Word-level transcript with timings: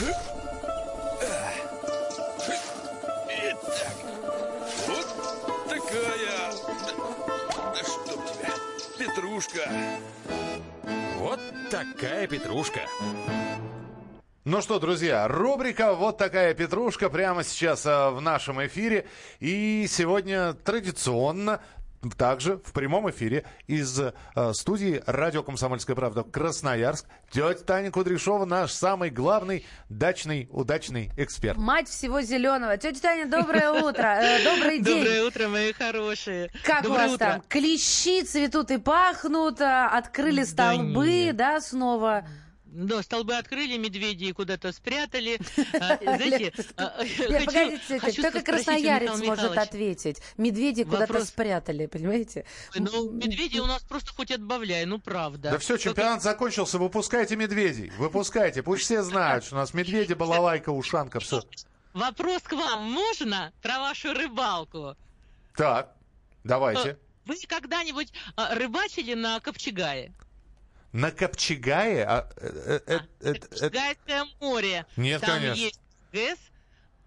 Итак, 0.00 0.14
вот 4.86 5.08
такая... 5.68 6.52
Да, 6.86 7.72
да 7.74 7.82
чтоб 7.82 8.24
тебя, 8.26 8.54
петрушка. 8.96 9.68
Вот 11.16 11.40
такая 11.72 12.28
петрушка. 12.28 12.82
Ну 14.44 14.62
что, 14.62 14.78
друзья, 14.78 15.26
рубрика 15.26 15.94
«Вот 15.94 16.16
такая 16.16 16.54
петрушка» 16.54 17.10
прямо 17.10 17.42
сейчас 17.42 17.84
а, 17.84 18.10
в 18.12 18.20
нашем 18.20 18.64
эфире. 18.66 19.08
И 19.40 19.86
сегодня 19.88 20.52
традиционно 20.52 21.60
также 22.16 22.58
в 22.58 22.72
прямом 22.72 23.10
эфире 23.10 23.44
из 23.66 23.98
э, 23.98 24.12
студии 24.52 25.02
«Радио 25.06 25.42
Комсомольская 25.42 25.96
правда» 25.96 26.22
Красноярск. 26.22 27.06
Тетя 27.30 27.54
Таня 27.64 27.90
Кудряшова, 27.90 28.44
наш 28.44 28.72
самый 28.72 29.10
главный 29.10 29.66
дачный 29.88 30.48
удачный 30.50 31.10
эксперт. 31.16 31.58
Мать 31.58 31.88
всего 31.88 32.20
зеленого. 32.20 32.76
Тетя 32.76 33.00
Таня, 33.00 33.26
доброе 33.26 33.70
утро. 33.72 34.02
Э, 34.02 34.44
добрый 34.44 34.80
день. 34.80 34.98
Доброе 34.98 35.24
утро, 35.24 35.48
мои 35.48 35.72
хорошие. 35.72 36.50
Как 36.64 36.84
у 36.84 36.90
вас 36.90 37.16
там? 37.16 37.42
Клещи 37.48 38.22
цветут 38.22 38.70
и 38.70 38.78
пахнут, 38.78 39.60
а, 39.60 39.88
открыли 39.88 40.44
столбы, 40.44 41.30
да, 41.32 41.60
снова. 41.60 42.26
Да, 42.70 43.02
столбы 43.02 43.34
открыли, 43.36 43.78
медведи 43.78 44.32
куда-то 44.32 44.72
спрятали. 44.72 45.38
А, 45.80 45.96
Знаете, 45.96 46.52
а, 46.76 47.02
Нет, 47.28 48.00
хочу- 48.00 48.22
только 48.22 48.42
красноярец 48.42 49.18
может 49.20 49.56
ответить. 49.56 50.18
Медведи 50.36 50.84
куда-то 50.84 51.24
спрятали, 51.24 51.86
понимаете? 51.86 52.44
Ну, 52.74 53.10
медведи 53.10 53.58
у 53.58 53.66
нас 53.66 53.82
просто 53.82 54.12
хоть 54.12 54.30
отбавляй, 54.30 54.84
ну 54.86 54.98
правда. 54.98 55.50
Да 55.52 55.58
все, 55.58 55.76
чемпионат 55.76 56.22
закончился, 56.22 56.78
выпускайте 56.78 57.36
медведей, 57.36 57.90
выпускайте. 57.98 58.62
Пусть 58.62 58.82
все 58.84 59.02
знают, 59.02 59.44
что 59.44 59.56
у 59.56 59.58
нас 59.58 59.72
медведи, 59.74 60.12
балалайка, 60.14 60.70
ушанка, 60.70 61.20
все. 61.20 61.42
Вопрос 61.94 62.42
к 62.42 62.52
вам 62.52 62.84
можно 62.90 63.52
про 63.62 63.78
вашу 63.78 64.12
рыбалку? 64.12 64.96
Так, 65.56 65.94
давайте. 66.44 66.98
Вы 67.24 67.36
когда-нибудь 67.46 68.12
а, 68.36 68.54
рыбачили 68.54 69.14
на 69.14 69.40
Копчегае? 69.40 70.12
На 70.92 71.10
Копчегае? 71.10 72.04
А, 72.04 72.28
э, 72.38 72.80
э, 72.86 72.94
э, 72.94 73.00
э, 73.20 73.34
Копчегайское 73.34 74.24
море. 74.40 74.86
Нет, 74.96 75.20
Там 75.20 75.30
конечно. 75.38 75.60
есть 75.60 75.80
ГЭС. 76.12 76.38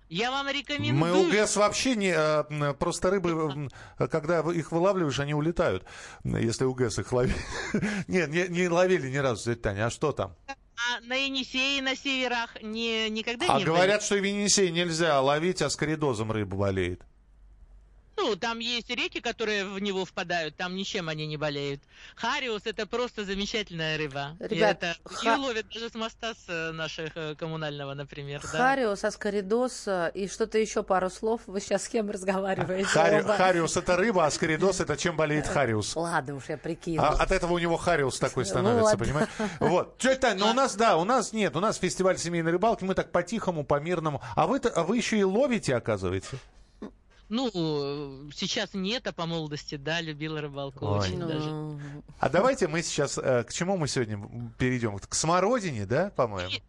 Я 0.10 0.30
вам 0.30 0.50
рекомендую. 0.50 0.96
Мы 0.96 1.18
у 1.20 1.32
ГЭС 1.32 1.56
вообще 1.56 1.96
не... 1.96 2.10
э, 2.10 2.44
м, 2.50 2.76
Просто 2.76 3.10
рыбы, 3.10 3.70
э, 3.98 4.08
когда 4.08 4.42
их 4.52 4.72
вылавливаешь, 4.72 5.20
они 5.20 5.34
улетают. 5.34 5.86
Если 6.23 6.66
у 6.66 6.73
ГЭС 6.73 7.00
их 7.00 7.12
ловили. 7.14 7.36
Нет, 8.08 8.30
не, 8.30 8.48
не 8.50 8.68
ловили 8.68 9.10
ни 9.10 9.18
разу, 9.18 9.44
тетя 9.52 9.62
Таня. 9.70 9.86
А 9.88 9.90
что 9.90 10.12
там? 10.12 10.36
А 10.48 11.00
на 11.02 11.16
Енисее, 11.16 11.82
на 11.82 11.95
северах 11.95 12.62
не, 12.62 13.10
никогда 13.10 13.45
А 13.48 13.60
не 13.60 13.64
говорят, 13.66 14.04
что 14.04 14.16
в 14.16 14.23
Енисей 14.23 14.72
нельзя 14.72 15.22
ловить, 15.22 15.62
а 15.62 15.70
с 15.70 15.76
коридозом 15.76 16.32
рыба 16.32 16.58
болеет. 16.58 17.02
Ну, 18.23 18.36
там 18.36 18.59
есть 18.59 18.89
реки, 18.89 19.19
которые 19.19 19.66
в 19.66 19.80
него 19.80 20.05
впадают, 20.05 20.55
там 20.55 20.75
ничем 20.75 21.09
они 21.09 21.25
не 21.25 21.38
болеют. 21.38 21.81
Хариус 22.16 22.64
это 22.66 22.86
просто 22.86 23.25
замечательная 23.25 23.97
рыба. 23.97 24.38
И 24.39 24.47
Ребят, 24.47 24.77
это, 24.83 24.95
ха- 25.03 25.31
ее 25.33 25.38
ловят 25.38 25.66
даже 25.73 25.89
с 25.89 25.95
моста 25.95 26.33
с 26.33 26.45
э, 26.47 26.72
наших 26.72 27.11
э, 27.16 27.36
коммунального, 27.36 27.95
например. 27.95 28.42
да. 28.42 28.47
Хариус, 28.47 29.03
аскаридос 29.03 29.88
э, 29.88 30.11
и 30.14 30.27
что-то 30.27 30.59
еще 30.59 30.83
пару 30.83 31.09
слов. 31.09 31.42
Вы 31.47 31.61
сейчас 31.61 31.86
с 31.86 31.89
кем 31.89 32.11
разговариваете? 32.11 32.86
Хари-? 32.86 33.23
Хариус 33.23 33.75
это 33.77 33.97
рыба, 33.97 34.27
а 34.27 34.31
с 34.31 34.38
коридос 34.38 34.80
это 34.80 34.95
чем 34.97 35.16
болеет 35.16 35.47
Хариус. 35.47 35.95
Ладно 35.95 36.36
уж, 36.36 36.49
я 36.49 36.58
прикинула. 36.58 37.09
А 37.09 37.23
от 37.23 37.31
этого 37.31 37.53
у 37.53 37.58
него 37.58 37.77
Хариус 37.77 38.19
такой 38.19 38.44
Ну 38.44 38.49
становится, 38.49 38.97
понимаешь? 38.97 39.30
Вот. 39.59 39.97
Тетя 40.02 40.16
Тань, 40.17 40.38
ну 40.38 40.49
у 40.49 40.53
нас, 40.53 40.75
да, 40.75 40.97
у 40.97 41.05
нас 41.05 41.33
нет, 41.33 41.55
у 41.55 41.59
нас 41.59 41.77
фестиваль 41.77 42.19
семейной 42.19 42.52
рыбалки, 42.52 42.83
мы 42.83 42.94
так 42.94 43.11
по-тихому, 43.11 43.64
по-мирному. 43.64 44.22
А 44.36 44.45
вы, 44.45 44.59
а 44.59 44.83
вы 44.83 44.97
еще 44.97 45.17
и 45.17 45.23
ловите, 45.23 45.75
оказывается? 45.75 46.38
Ну, 47.32 47.50
э, 47.54 48.30
сейчас 48.36 48.74
нет, 48.74 49.08
а 49.08 49.14
по 49.14 49.26
молодости, 49.26 49.76
да, 49.76 50.02
любила 50.02 50.42
рыбалку 50.42 50.86
Ой. 50.86 51.00
очень 51.00 51.17
даже. 51.17 51.50
Ну, 51.50 51.80
А 52.20 52.28
давайте 52.28 52.67
мы 52.67 52.83
сейчас, 52.83 53.17
э, 53.17 53.45
к 53.45 53.54
чему 53.54 53.78
мы 53.78 53.88
сегодня 53.88 54.20
перейдем? 54.60 55.00
К 55.00 55.16
смородине, 55.16 55.86
да, 55.86 56.10
по-моему? 56.10 56.52
И, 56.52 56.61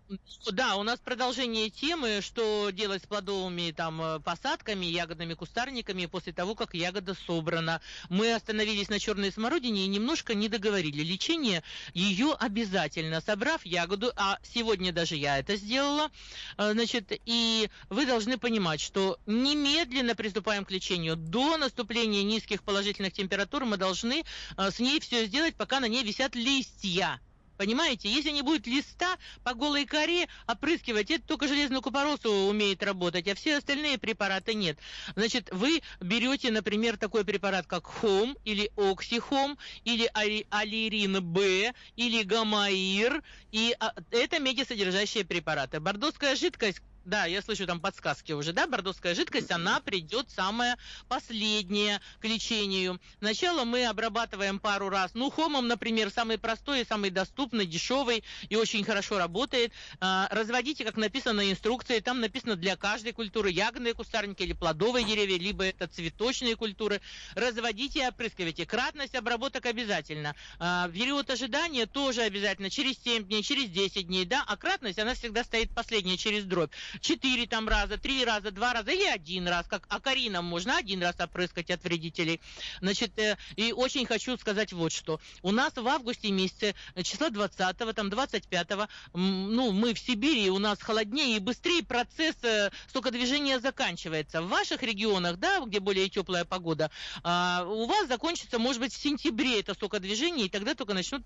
Да, 0.52 0.76
у 0.76 0.84
нас 0.84 1.00
продолжение 1.00 1.68
темы, 1.68 2.20
что 2.22 2.70
делать 2.70 3.02
с 3.02 3.06
плодовыми 3.06 3.72
там 3.72 4.00
э, 4.00 4.20
посадками, 4.20 4.86
ягодными 4.86 5.34
кустарниками 5.34 6.06
после 6.06 6.32
того, 6.32 6.54
как 6.54 6.74
ягода 6.74 7.14
собрана. 7.26 7.80
Мы 8.08 8.32
остановились 8.32 8.88
на 8.88 9.00
черной 9.00 9.32
смородине 9.32 9.84
и 9.84 9.88
немножко 9.88 10.32
не 10.32 10.48
договорили. 10.48 11.02
Лечение 11.02 11.64
ее 11.92 12.36
обязательно, 12.38 13.20
собрав 13.20 13.66
ягоду, 13.66 14.12
а 14.14 14.38
сегодня 14.44 14.92
даже 14.92 15.16
я 15.16 15.40
это 15.40 15.56
сделала, 15.56 16.08
значит, 16.56 17.10
и 17.24 17.68
вы 17.90 18.06
должны 18.06 18.38
понимать, 18.38 18.80
что 18.80 19.18
немедленно 19.26 20.14
приступаем 20.52 20.64
к 20.64 20.70
лечению. 20.70 21.16
До 21.16 21.56
наступления 21.56 22.22
низких 22.22 22.62
положительных 22.62 23.12
температур 23.12 23.64
мы 23.64 23.76
должны 23.76 24.22
э, 24.56 24.70
с 24.70 24.78
ней 24.78 25.00
все 25.00 25.24
сделать, 25.26 25.54
пока 25.54 25.80
на 25.80 25.88
ней 25.88 26.02
висят 26.04 26.34
листья. 26.34 27.20
Понимаете, 27.56 28.10
если 28.10 28.30
не 28.30 28.42
будет 28.42 28.66
листа 28.66 29.16
по 29.44 29.54
голой 29.54 29.86
коре 29.86 30.26
опрыскивать, 30.46 31.10
это 31.10 31.24
только 31.26 31.48
железную 31.48 31.80
купоросу 31.80 32.30
умеет 32.48 32.82
работать, 32.82 33.28
а 33.28 33.34
все 33.34 33.58
остальные 33.58 33.98
препараты 33.98 34.54
нет. 34.54 34.78
Значит, 35.14 35.48
вы 35.52 35.80
берете, 36.00 36.50
например, 36.50 36.96
такой 36.96 37.24
препарат, 37.24 37.66
как 37.66 37.86
Хом 37.86 38.36
или 38.44 38.70
Оксихом, 38.76 39.58
или 39.84 40.10
Али- 40.12 40.46
Алирин 40.50 41.22
Б, 41.22 41.72
или 41.96 42.22
Гамаир, 42.24 43.22
и 43.52 43.76
а, 43.78 43.94
это 44.10 44.38
медисодержащие 44.40 45.24
препараты. 45.24 45.78
Бордоская 45.78 46.36
жидкость 46.36 46.82
да, 47.04 47.26
я 47.26 47.42
слышу 47.42 47.66
там 47.66 47.80
подсказки 47.80 48.32
уже, 48.32 48.52
да, 48.52 48.66
бордоская 48.66 49.14
жидкость, 49.14 49.50
она 49.50 49.80
придет 49.80 50.30
самая 50.30 50.78
последняя 51.08 52.00
к 52.20 52.24
лечению. 52.24 53.00
Сначала 53.18 53.64
мы 53.64 53.86
обрабатываем 53.86 54.58
пару 54.58 54.88
раз, 54.88 55.12
ну, 55.14 55.30
хомом, 55.30 55.66
например, 55.68 56.10
самый 56.10 56.38
простой 56.38 56.84
самый 56.84 57.10
доступный, 57.10 57.66
дешевый 57.66 58.22
и 58.48 58.56
очень 58.56 58.84
хорошо 58.84 59.18
работает. 59.18 59.72
А, 60.00 60.28
разводите, 60.30 60.84
как 60.84 60.96
написано 60.96 61.42
на 61.42 61.50
инструкции, 61.50 62.00
там 62.00 62.20
написано 62.20 62.56
для 62.56 62.76
каждой 62.76 63.12
культуры, 63.12 63.50
ягодные 63.50 63.94
кустарники 63.94 64.42
или 64.42 64.52
плодовые 64.52 65.04
деревья, 65.04 65.38
либо 65.38 65.64
это 65.64 65.86
цветочные 65.86 66.56
культуры. 66.56 67.00
Разводите 67.34 68.00
и 68.00 68.06
опрыскивайте. 68.06 68.66
Кратность 68.66 69.14
обработок 69.14 69.66
обязательно. 69.66 70.34
А, 70.58 70.88
период 70.88 71.30
ожидания 71.30 71.86
тоже 71.86 72.22
обязательно, 72.22 72.70
через 72.70 72.98
7 73.02 73.24
дней, 73.24 73.42
через 73.42 73.70
10 73.70 74.06
дней, 74.06 74.24
да, 74.24 74.44
а 74.46 74.56
кратность, 74.56 74.98
она 74.98 75.14
всегда 75.14 75.44
стоит 75.44 75.70
последняя 75.74 76.16
через 76.16 76.44
дробь 76.44 76.72
четыре 77.00 77.46
там 77.46 77.68
раза, 77.68 77.98
три 77.98 78.24
раза, 78.24 78.50
два 78.50 78.72
раза 78.72 78.90
или 78.90 79.04
один 79.04 79.48
раз, 79.48 79.66
как 79.66 79.86
акарином 79.88 80.44
можно 80.44 80.76
один 80.76 81.02
раз 81.02 81.16
опрыскать 81.18 81.70
от 81.70 81.82
вредителей. 81.84 82.40
Значит, 82.80 83.18
э, 83.18 83.36
и 83.56 83.72
очень 83.72 84.06
хочу 84.06 84.36
сказать 84.36 84.72
вот 84.72 84.92
что. 84.92 85.20
У 85.42 85.52
нас 85.52 85.74
в 85.74 85.86
августе 85.86 86.30
месяце, 86.30 86.74
э, 86.94 87.02
числа 87.02 87.30
20 87.30 87.76
там 87.94 88.10
25 88.10 88.88
ну, 89.14 89.72
мы 89.72 89.94
в 89.94 89.98
Сибири, 89.98 90.50
у 90.50 90.58
нас 90.58 90.80
холоднее 90.80 91.36
и 91.36 91.40
быстрее 91.40 91.82
процесс 91.82 92.36
э, 92.42 92.70
стокодвижения 92.88 93.58
заканчивается. 93.58 94.42
В 94.42 94.48
ваших 94.48 94.82
регионах, 94.82 95.38
да, 95.38 95.60
где 95.60 95.80
более 95.80 96.08
теплая 96.08 96.44
погода, 96.44 96.90
а, 97.22 97.64
у 97.66 97.86
вас 97.86 98.08
закончится, 98.08 98.58
может 98.58 98.80
быть, 98.80 98.94
в 98.94 99.00
сентябре 99.00 99.60
это 99.60 99.74
стокодвижение, 99.74 100.46
и 100.46 100.48
тогда 100.48 100.74
только 100.74 100.94
начнут 100.94 101.22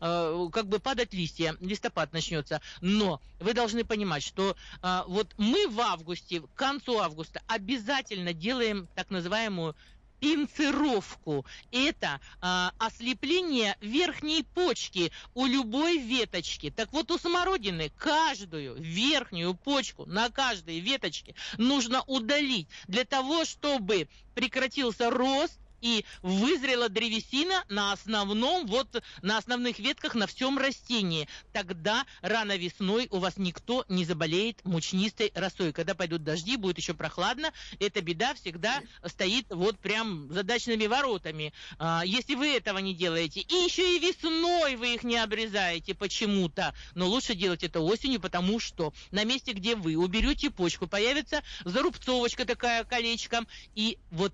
как 0.00 0.68
бы 0.68 0.78
падать 0.78 1.12
листья, 1.12 1.56
листопад 1.60 2.12
начнется. 2.12 2.60
Но 2.80 3.20
вы 3.40 3.54
должны 3.54 3.84
понимать, 3.84 4.22
что 4.22 4.56
а, 4.82 5.04
вот 5.06 5.34
мы 5.38 5.68
в 5.68 5.80
августе, 5.80 6.40
к 6.40 6.54
концу 6.54 6.98
августа 6.98 7.40
обязательно 7.46 8.32
делаем 8.32 8.88
так 8.94 9.10
называемую 9.10 9.76
пинцировку. 10.20 11.44
Это 11.70 12.20
а, 12.40 12.72
ослепление 12.78 13.76
верхней 13.80 14.42
почки 14.42 15.12
у 15.34 15.46
любой 15.46 15.98
веточки. 15.98 16.70
Так 16.70 16.92
вот, 16.92 17.10
у 17.10 17.18
смородины 17.18 17.90
каждую 17.96 18.76
верхнюю 18.76 19.54
почку 19.54 20.06
на 20.06 20.30
каждой 20.30 20.80
веточке 20.80 21.34
нужно 21.58 22.02
удалить 22.06 22.68
для 22.88 23.04
того, 23.04 23.44
чтобы 23.44 24.08
прекратился 24.34 25.10
рост 25.10 25.60
и 25.80 26.04
вызрела 26.22 26.88
древесина 26.88 27.64
на 27.68 27.92
основном, 27.92 28.66
вот 28.66 29.02
на 29.22 29.38
основных 29.38 29.78
ветках 29.78 30.14
на 30.14 30.26
всем 30.26 30.58
растении. 30.58 31.28
Тогда 31.52 32.06
рано 32.20 32.56
весной 32.56 33.08
у 33.10 33.18
вас 33.18 33.36
никто 33.36 33.84
не 33.88 34.04
заболеет 34.04 34.64
мучнистой 34.64 35.32
росой. 35.34 35.72
Когда 35.72 35.94
пойдут 35.94 36.24
дожди, 36.24 36.56
будет 36.56 36.78
еще 36.78 36.94
прохладно, 36.94 37.52
эта 37.78 38.00
беда 38.00 38.34
всегда 38.34 38.82
стоит 39.04 39.46
вот 39.50 39.78
прям 39.78 40.32
за 40.32 40.42
дачными 40.42 40.86
воротами. 40.86 41.52
А, 41.78 42.02
если 42.04 42.34
вы 42.34 42.54
этого 42.54 42.78
не 42.78 42.94
делаете, 42.94 43.40
и 43.40 43.54
еще 43.54 43.96
и 43.96 44.00
весной 44.00 44.76
вы 44.76 44.94
их 44.94 45.04
не 45.04 45.16
обрезаете 45.16 45.94
почему-то, 45.94 46.74
но 46.94 47.06
лучше 47.06 47.34
делать 47.34 47.62
это 47.62 47.80
осенью, 47.80 48.20
потому 48.20 48.60
что 48.60 48.92
на 49.10 49.24
месте, 49.24 49.52
где 49.52 49.74
вы 49.74 49.96
уберете 49.96 50.50
почку, 50.50 50.86
появится 50.86 51.42
зарубцовочка 51.64 52.44
такая 52.44 52.84
колечком, 52.84 53.46
и 53.74 53.98
вот 54.10 54.32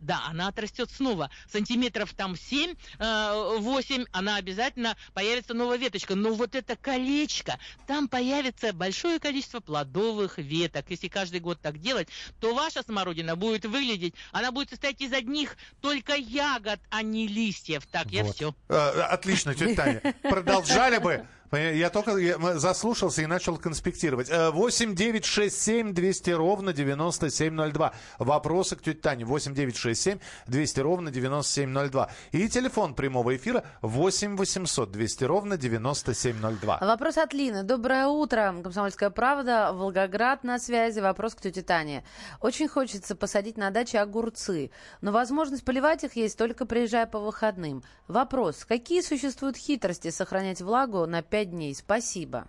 да, 0.00 0.22
она 0.26 0.48
отрастет 0.48 0.90
снова. 0.90 1.30
Сантиметров 1.50 2.12
там 2.14 2.36
7, 2.36 2.74
8, 2.98 4.04
она 4.12 4.36
обязательно 4.36 4.96
появится 5.14 5.54
новая 5.54 5.78
веточка. 5.78 6.14
Но 6.14 6.32
вот 6.34 6.54
это 6.54 6.76
колечко, 6.76 7.58
там 7.86 8.08
появится 8.08 8.72
большое 8.72 9.18
количество 9.18 9.60
плодовых 9.60 10.38
веток. 10.38 10.86
Если 10.88 11.08
каждый 11.08 11.40
год 11.40 11.60
так 11.60 11.78
делать, 11.78 12.08
то 12.40 12.54
ваша 12.54 12.82
смородина 12.82 13.36
будет 13.36 13.64
выглядеть, 13.64 14.14
она 14.32 14.52
будет 14.52 14.70
состоять 14.70 15.00
из 15.00 15.12
одних 15.12 15.56
только 15.80 16.14
ягод, 16.14 16.80
а 16.90 17.02
не 17.02 17.26
листьев. 17.28 17.86
Так, 17.86 18.06
я 18.10 18.24
Вот. 18.24 18.34
все. 18.34 18.54
Э, 18.68 19.00
Отлично, 19.08 19.54
тетя 19.54 19.74
Таня. 19.74 20.14
Продолжали 20.22 20.98
бы. 20.98 21.26
Я 21.50 21.88
только 21.88 22.58
заслушался 22.58 23.22
и 23.22 23.26
начал 23.26 23.56
конспектировать. 23.56 24.28
Э, 24.28 24.50
8 24.50 24.94
9 24.94 25.24
6 25.24 25.62
7 25.62 25.94
200 25.94 26.30
ровно 26.30 26.72
9702. 26.74 27.94
Вопросы 28.18 28.76
к 28.76 28.82
тете 28.82 29.00
Тане. 29.00 29.24
8 29.24 29.54
9 29.54 29.76
6 29.76 30.00
7 30.00 30.18
200 30.46 30.80
ровно 30.80 31.10
9702. 31.10 32.10
И 32.32 32.48
телефон 32.48 32.94
прямого 32.94 33.34
эфира 33.34 33.64
8 33.80 34.36
800 34.36 34.92
200 34.92 35.24
ровно 35.24 35.56
9702. 35.56 36.78
Вопрос 36.82 37.16
от 37.16 37.32
Лины. 37.32 37.62
Доброе 37.62 38.08
утро. 38.08 38.54
Комсомольская 38.62 39.08
правда. 39.08 39.72
Волгоград 39.72 40.44
на 40.44 40.58
связи. 40.58 41.00
Вопрос 41.00 41.34
к 41.34 41.40
тете 41.40 41.62
Тане. 41.62 42.04
Очень 42.40 42.68
хочется 42.68 43.16
посадить 43.16 43.56
на 43.56 43.70
даче 43.70 44.00
огурцы, 44.00 44.70
но 45.00 45.12
возможность 45.12 45.64
поливать 45.64 46.04
их 46.04 46.14
есть 46.16 46.36
только 46.36 46.66
приезжая 46.66 47.06
по 47.06 47.18
выходным. 47.20 47.82
Вопрос. 48.06 48.66
Какие 48.66 49.00
существуют 49.00 49.56
хитрости 49.56 50.10
сохранять 50.10 50.60
влагу 50.60 51.06
на 51.06 51.22
5 51.22 51.37
дней? 51.44 51.74
Спасибо. 51.74 52.48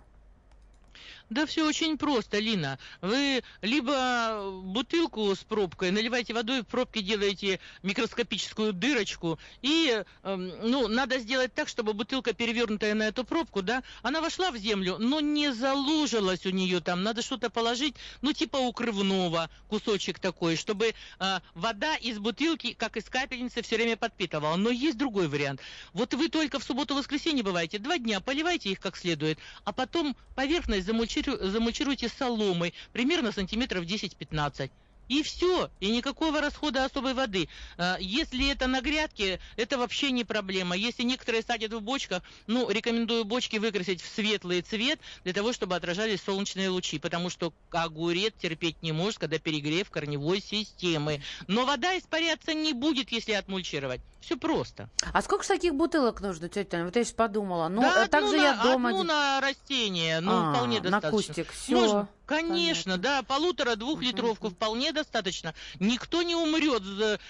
Да 1.30 1.46
все 1.46 1.64
очень 1.64 1.96
просто, 1.96 2.40
Лина. 2.40 2.76
Вы 3.00 3.44
либо 3.62 4.50
бутылку 4.64 5.32
с 5.32 5.38
пробкой 5.38 5.92
наливаете 5.92 6.34
водой, 6.34 6.62
в 6.62 6.66
пробке 6.66 7.02
делаете 7.02 7.60
микроскопическую 7.84 8.72
дырочку, 8.72 9.38
и, 9.62 10.02
эм, 10.24 10.52
ну, 10.68 10.88
надо 10.88 11.20
сделать 11.20 11.54
так, 11.54 11.68
чтобы 11.68 11.92
бутылка, 11.92 12.32
перевернутая 12.32 12.94
на 12.94 13.04
эту 13.04 13.22
пробку, 13.22 13.62
да, 13.62 13.84
она 14.02 14.20
вошла 14.20 14.50
в 14.50 14.56
землю, 14.56 14.96
но 14.98 15.20
не 15.20 15.52
залужилась 15.52 16.44
у 16.46 16.50
нее 16.50 16.80
там. 16.80 17.04
Надо 17.04 17.22
что-то 17.22 17.48
положить, 17.48 17.94
ну, 18.22 18.32
типа 18.32 18.56
укрывного, 18.56 19.50
кусочек 19.68 20.18
такой, 20.18 20.56
чтобы 20.56 20.94
э, 21.20 21.38
вода 21.54 21.94
из 21.94 22.18
бутылки, 22.18 22.72
как 22.72 22.96
из 22.96 23.04
капельницы, 23.04 23.62
все 23.62 23.76
время 23.76 23.96
подпитывала. 23.96 24.56
Но 24.56 24.70
есть 24.70 24.98
другой 24.98 25.28
вариант. 25.28 25.60
Вот 25.92 26.12
вы 26.12 26.28
только 26.28 26.58
в 26.58 26.64
субботу-воскресенье 26.64 27.44
бываете, 27.44 27.78
два 27.78 27.98
дня 27.98 28.18
поливайте 28.18 28.70
их 28.70 28.80
как 28.80 28.96
следует, 28.96 29.38
а 29.64 29.72
потом 29.72 30.16
поверхность 30.34 30.88
замульчиру- 30.88 31.19
замульчируйте 31.24 32.08
соломой, 32.08 32.74
примерно 32.92 33.32
сантиметров 33.32 33.84
10-15. 33.84 34.70
И 35.10 35.24
все, 35.24 35.70
и 35.80 35.90
никакого 35.90 36.40
расхода 36.40 36.84
особой 36.84 37.14
воды. 37.14 37.48
А, 37.76 37.96
Если 37.98 38.48
это 38.48 38.68
на 38.68 38.80
грядке, 38.80 39.40
это 39.56 39.76
вообще 39.76 40.12
не 40.12 40.22
проблема. 40.22 40.76
Если 40.76 41.02
некоторые 41.02 41.42
садят 41.42 41.72
в 41.72 41.80
бочках, 41.80 42.22
ну, 42.46 42.70
рекомендую 42.70 43.24
бочки 43.24 43.56
выкрасить 43.56 44.00
в 44.00 44.08
светлый 44.08 44.62
цвет, 44.62 45.00
для 45.24 45.32
того, 45.32 45.52
чтобы 45.52 45.74
отражались 45.74 46.22
солнечные 46.22 46.68
лучи, 46.68 47.00
потому 47.00 47.28
что 47.28 47.52
огурец 47.72 48.34
терпеть 48.40 48.80
не 48.82 48.92
может, 48.92 49.18
когда 49.18 49.40
перегрев 49.40 49.90
корневой 49.90 50.40
системы. 50.40 51.20
Но 51.48 51.66
вода 51.66 51.98
испаряться 51.98 52.54
не 52.54 52.72
будет, 52.72 53.10
если 53.10 53.32
отмульчировать. 53.32 54.00
Все 54.20 54.36
просто. 54.36 54.88
А 55.12 55.22
сколько 55.22 55.44
таких 55.48 55.74
бутылок 55.74 56.20
нужно, 56.20 56.48
тетя 56.48 56.70
Таня? 56.70 56.84
Вот 56.84 56.94
я 56.94 57.02
сейчас 57.02 57.14
подумала. 57.14 57.68
Ну, 57.68 57.80
Да, 57.82 58.04
э, 58.04 58.08
так 58.08 58.22
одну 58.22 58.30
же 58.30 58.36
на, 58.36 58.42
я 58.42 58.54
дома... 58.62 58.90
одну 58.90 59.02
на 59.02 59.40
растение, 59.40 60.20
ну, 60.20 60.30
А, 60.50 60.52
вполне 60.54 60.80
на 60.82 60.90
достаточно. 60.90 61.10
кустик. 61.34 61.52
Все. 61.52 61.72
Можно, 61.74 62.08
конечно, 62.30 62.96
да, 62.96 63.22
полутора-двухлитровку 63.22 64.50
вполне 64.50 64.92
достаточно. 64.92 65.54
Никто 65.80 66.22
не 66.22 66.34
умрет 66.36 66.82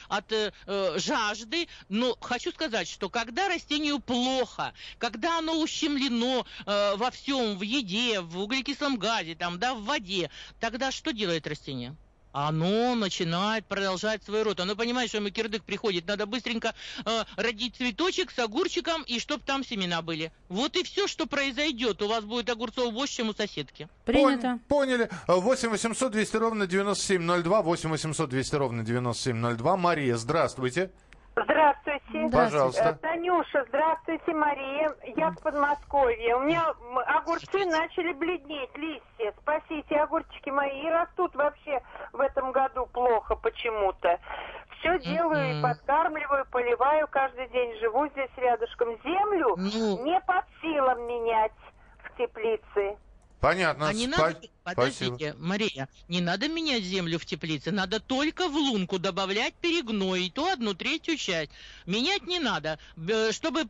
от 0.09 0.33
э, 0.33 0.53
э, 0.67 0.99
жажды, 0.99 1.69
но 1.89 2.17
хочу 2.21 2.53
сказать, 2.53 2.87
что 2.87 3.09
когда 3.09 3.49
растению 3.49 3.99
плохо, 4.01 4.75
когда 4.99 5.39
оно 5.39 5.59
ущемлено 5.61 6.47
э, 6.67 6.97
во 6.97 7.11
всем, 7.11 7.57
в 7.57 7.63
еде, 7.63 8.21
в 8.21 8.39
углекислом 8.39 8.99
газе, 8.99 9.35
там, 9.35 9.59
да, 9.59 9.75
в 9.75 9.85
воде, 9.85 10.31
тогда 10.61 10.93
что 10.93 11.13
делает 11.13 11.47
растение? 11.47 11.97
Оно 12.33 12.95
начинает 12.95 13.67
продолжать 13.67 14.23
свой 14.25 14.43
род. 14.43 14.61
Оно 14.61 14.77
понимает, 14.77 15.09
что 15.09 15.19
ему 15.19 15.31
кирдык 15.31 15.65
приходит. 15.65 16.07
Надо 16.07 16.27
быстренько 16.27 16.75
э, 17.05 17.25
родить 17.37 17.77
цветочек 17.77 18.31
с 18.31 18.39
огурчиком, 18.39 19.03
и 19.03 19.19
чтоб 19.19 19.43
там 19.43 19.65
семена 19.65 20.03
были. 20.03 20.33
Вот 20.49 20.77
и 20.77 20.83
все, 20.83 21.07
что 21.07 21.27
произойдет. 21.27 22.03
У 22.03 22.09
вас 22.09 22.25
будет 22.25 22.49
огурцов 22.51 22.93
больше, 22.93 23.17
чем 23.17 23.29
у 23.31 23.35
соседки. 23.35 23.89
Принято. 24.05 24.47
Пон- 24.47 24.61
Поняли. 24.69 25.11
8 25.27 25.69
800 25.71 26.13
200 26.13 26.37
ровно 26.37 26.67
9702. 26.67 27.63
8 27.63 27.91
800 27.91 28.31
200 28.31 28.55
ровно 28.55 28.83
9702. 28.85 29.77
Мария, 29.77 30.17
здравствуйте. 30.17 30.41
Здравствуйте. 30.71 30.91
Здравствуйте. 31.45 32.29
Пожалуйста. 32.33 32.89
Э, 32.91 32.95
Танюша, 32.95 33.65
здравствуйте, 33.69 34.33
Мария. 34.33 34.91
Я 35.17 35.31
в 35.31 35.41
Подмосковье. 35.43 36.37
У 36.37 36.41
меня 36.41 36.75
огурцы 37.07 37.65
начали 37.67 38.13
бледнеть, 38.13 38.77
листья. 38.77 39.33
Спасите, 39.41 39.97
огурчики 39.97 40.51
мои. 40.51 40.83
И 40.83 40.89
растут 40.91 41.35
вообще 41.35 41.81
в 42.13 42.21
этом 42.21 42.53
году 42.53 42.87
плохо 42.87 43.37
почему-то. 43.37 44.19
Все 44.79 44.99
делаю 45.01 45.59
и 45.59 45.63
подкармливаю, 45.63 46.47
поливаю. 46.51 47.07
Каждый 47.09 47.49
день 47.49 47.75
живу 47.81 48.07
здесь 48.09 48.31
рядышком. 48.37 48.89
Землю 49.05 49.55
Ну. 49.57 50.05
не 50.05 50.19
под 50.21 50.45
силам 50.63 51.07
менять 51.07 51.53
в 52.05 52.17
теплице. 52.17 52.97
Понятно. 53.41 53.89
А 53.89 53.93
не 53.93 54.07
Спа- 54.07 54.37
надо, 54.71 54.91
Спасибо. 54.93 55.13
подождите, 55.13 55.37
Мария, 55.39 55.89
не 56.09 56.21
надо 56.21 56.49
менять 56.49 56.83
землю 56.85 57.19
в 57.19 57.27
теплице, 57.27 57.71
надо 57.71 58.01
только 58.01 58.49
в 58.49 58.57
лунку 58.57 58.99
добавлять 58.99 59.55
перегной, 59.55 60.27
и 60.27 60.31
то 60.31 60.51
одну 60.53 60.75
третью 60.75 61.17
часть. 61.17 61.51
Менять 61.87 62.27
не 62.27 62.39
надо. 62.39 62.79
Чтобы 63.33 63.67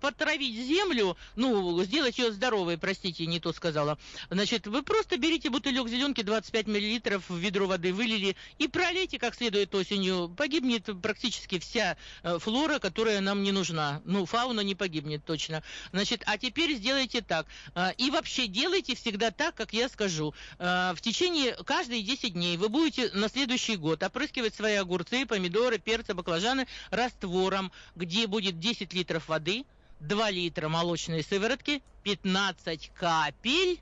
потравить 0.00 0.54
землю, 0.66 1.16
ну, 1.36 1.82
сделать 1.84 2.18
ее 2.18 2.32
здоровой, 2.32 2.78
простите, 2.78 3.26
не 3.26 3.40
то 3.40 3.52
сказала, 3.52 3.98
значит, 4.30 4.66
вы 4.66 4.82
просто 4.82 5.16
берите 5.16 5.50
бутылек 5.50 5.88
зеленки 5.88 6.22
25 6.22 6.66
миллилитров 6.66 7.28
в 7.28 7.36
ведро 7.36 7.66
воды, 7.66 7.92
вылили 7.92 8.36
и 8.58 8.68
пролейте 8.68 9.18
как 9.18 9.34
следует 9.34 9.74
осенью. 9.74 10.28
Погибнет 10.36 10.88
практически 11.02 11.58
вся 11.58 11.96
э, 12.22 12.38
флора, 12.38 12.78
которая 12.78 13.20
нам 13.20 13.42
не 13.42 13.52
нужна. 13.52 14.02
Ну, 14.04 14.26
фауна 14.26 14.60
не 14.60 14.74
погибнет 14.74 15.24
точно. 15.24 15.62
Значит, 15.92 16.22
а 16.26 16.38
теперь 16.38 16.74
сделайте 16.76 17.20
так. 17.20 17.46
А, 17.74 17.90
И 17.96 18.10
вообще 18.10 18.46
делайте 18.46 18.94
всегда 18.94 19.30
так, 19.30 19.54
как 19.54 19.72
я 19.72 19.88
скажу. 19.88 20.34
А, 20.58 20.94
В 20.94 21.00
течение 21.00 21.54
каждые 21.64 22.02
10 22.02 22.34
дней 22.34 22.56
вы 22.56 22.68
будете 22.68 23.10
на 23.12 23.28
следующий 23.28 23.76
год 23.76 24.02
опрыскивать 24.02 24.54
свои 24.54 24.74
огурцы, 24.74 25.26
помидоры, 25.26 25.78
перцы, 25.78 26.14
баклажаны 26.14 26.66
раствором, 26.90 27.72
где 27.96 28.26
будет 28.26 28.58
10 28.58 28.92
литров 28.94 29.28
воды, 29.28 29.64
2 30.00 30.30
литра 30.30 30.68
молочной 30.68 31.22
сыворотки, 31.22 31.82
15 32.02 32.90
капель 32.94 33.80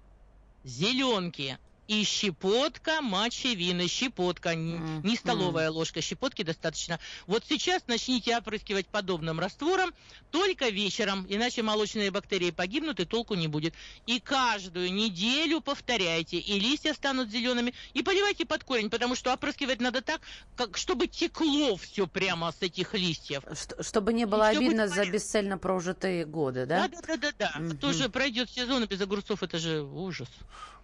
зеленки 0.64 1.58
и 1.88 2.04
щепотка 2.04 3.00
мочевины, 3.00 3.88
щепотка, 3.88 4.52
н- 4.52 5.00
не 5.02 5.16
столовая 5.16 5.70
ложка, 5.70 6.00
щепотки 6.02 6.42
достаточно. 6.44 7.00
Вот 7.26 7.44
сейчас 7.48 7.82
начните 7.86 8.36
опрыскивать 8.36 8.86
подобным 8.88 9.40
раствором 9.40 9.92
только 10.30 10.68
вечером, 10.68 11.26
иначе 11.28 11.62
молочные 11.62 12.10
бактерии 12.10 12.50
погибнут 12.50 13.00
и 13.00 13.06
толку 13.06 13.34
не 13.34 13.48
будет. 13.48 13.74
И 14.06 14.20
каждую 14.20 14.92
неделю 14.92 15.60
повторяйте, 15.62 16.36
и 16.36 16.60
листья 16.60 16.92
станут 16.92 17.30
зелеными, 17.30 17.72
и 17.94 18.02
поливайте 18.02 18.44
под 18.44 18.64
корень, 18.64 18.90
потому 18.90 19.14
что 19.16 19.32
опрыскивать 19.32 19.80
надо 19.80 20.02
так, 20.02 20.20
как, 20.56 20.76
чтобы 20.76 21.06
текло 21.06 21.76
все 21.76 22.06
прямо 22.06 22.52
с 22.52 22.60
этих 22.60 22.92
листьев. 22.94 23.42
Чтобы 23.80 24.12
не 24.12 24.26
было 24.26 24.50
всё 24.50 24.58
обидно 24.58 24.88
за 24.88 25.06
бесцельно 25.06 25.56
прожитые 25.56 26.26
годы, 26.26 26.66
да? 26.66 26.88
Да, 26.88 27.00
да, 27.06 27.16
да, 27.16 27.32
да. 27.38 27.52
Мгм. 27.58 27.78
Тоже 27.78 28.10
пройдет 28.10 28.50
сезон, 28.50 28.84
и 28.84 28.86
без 28.86 29.00
огурцов 29.00 29.42
это 29.42 29.58
же 29.58 29.80
ужас. 29.80 30.28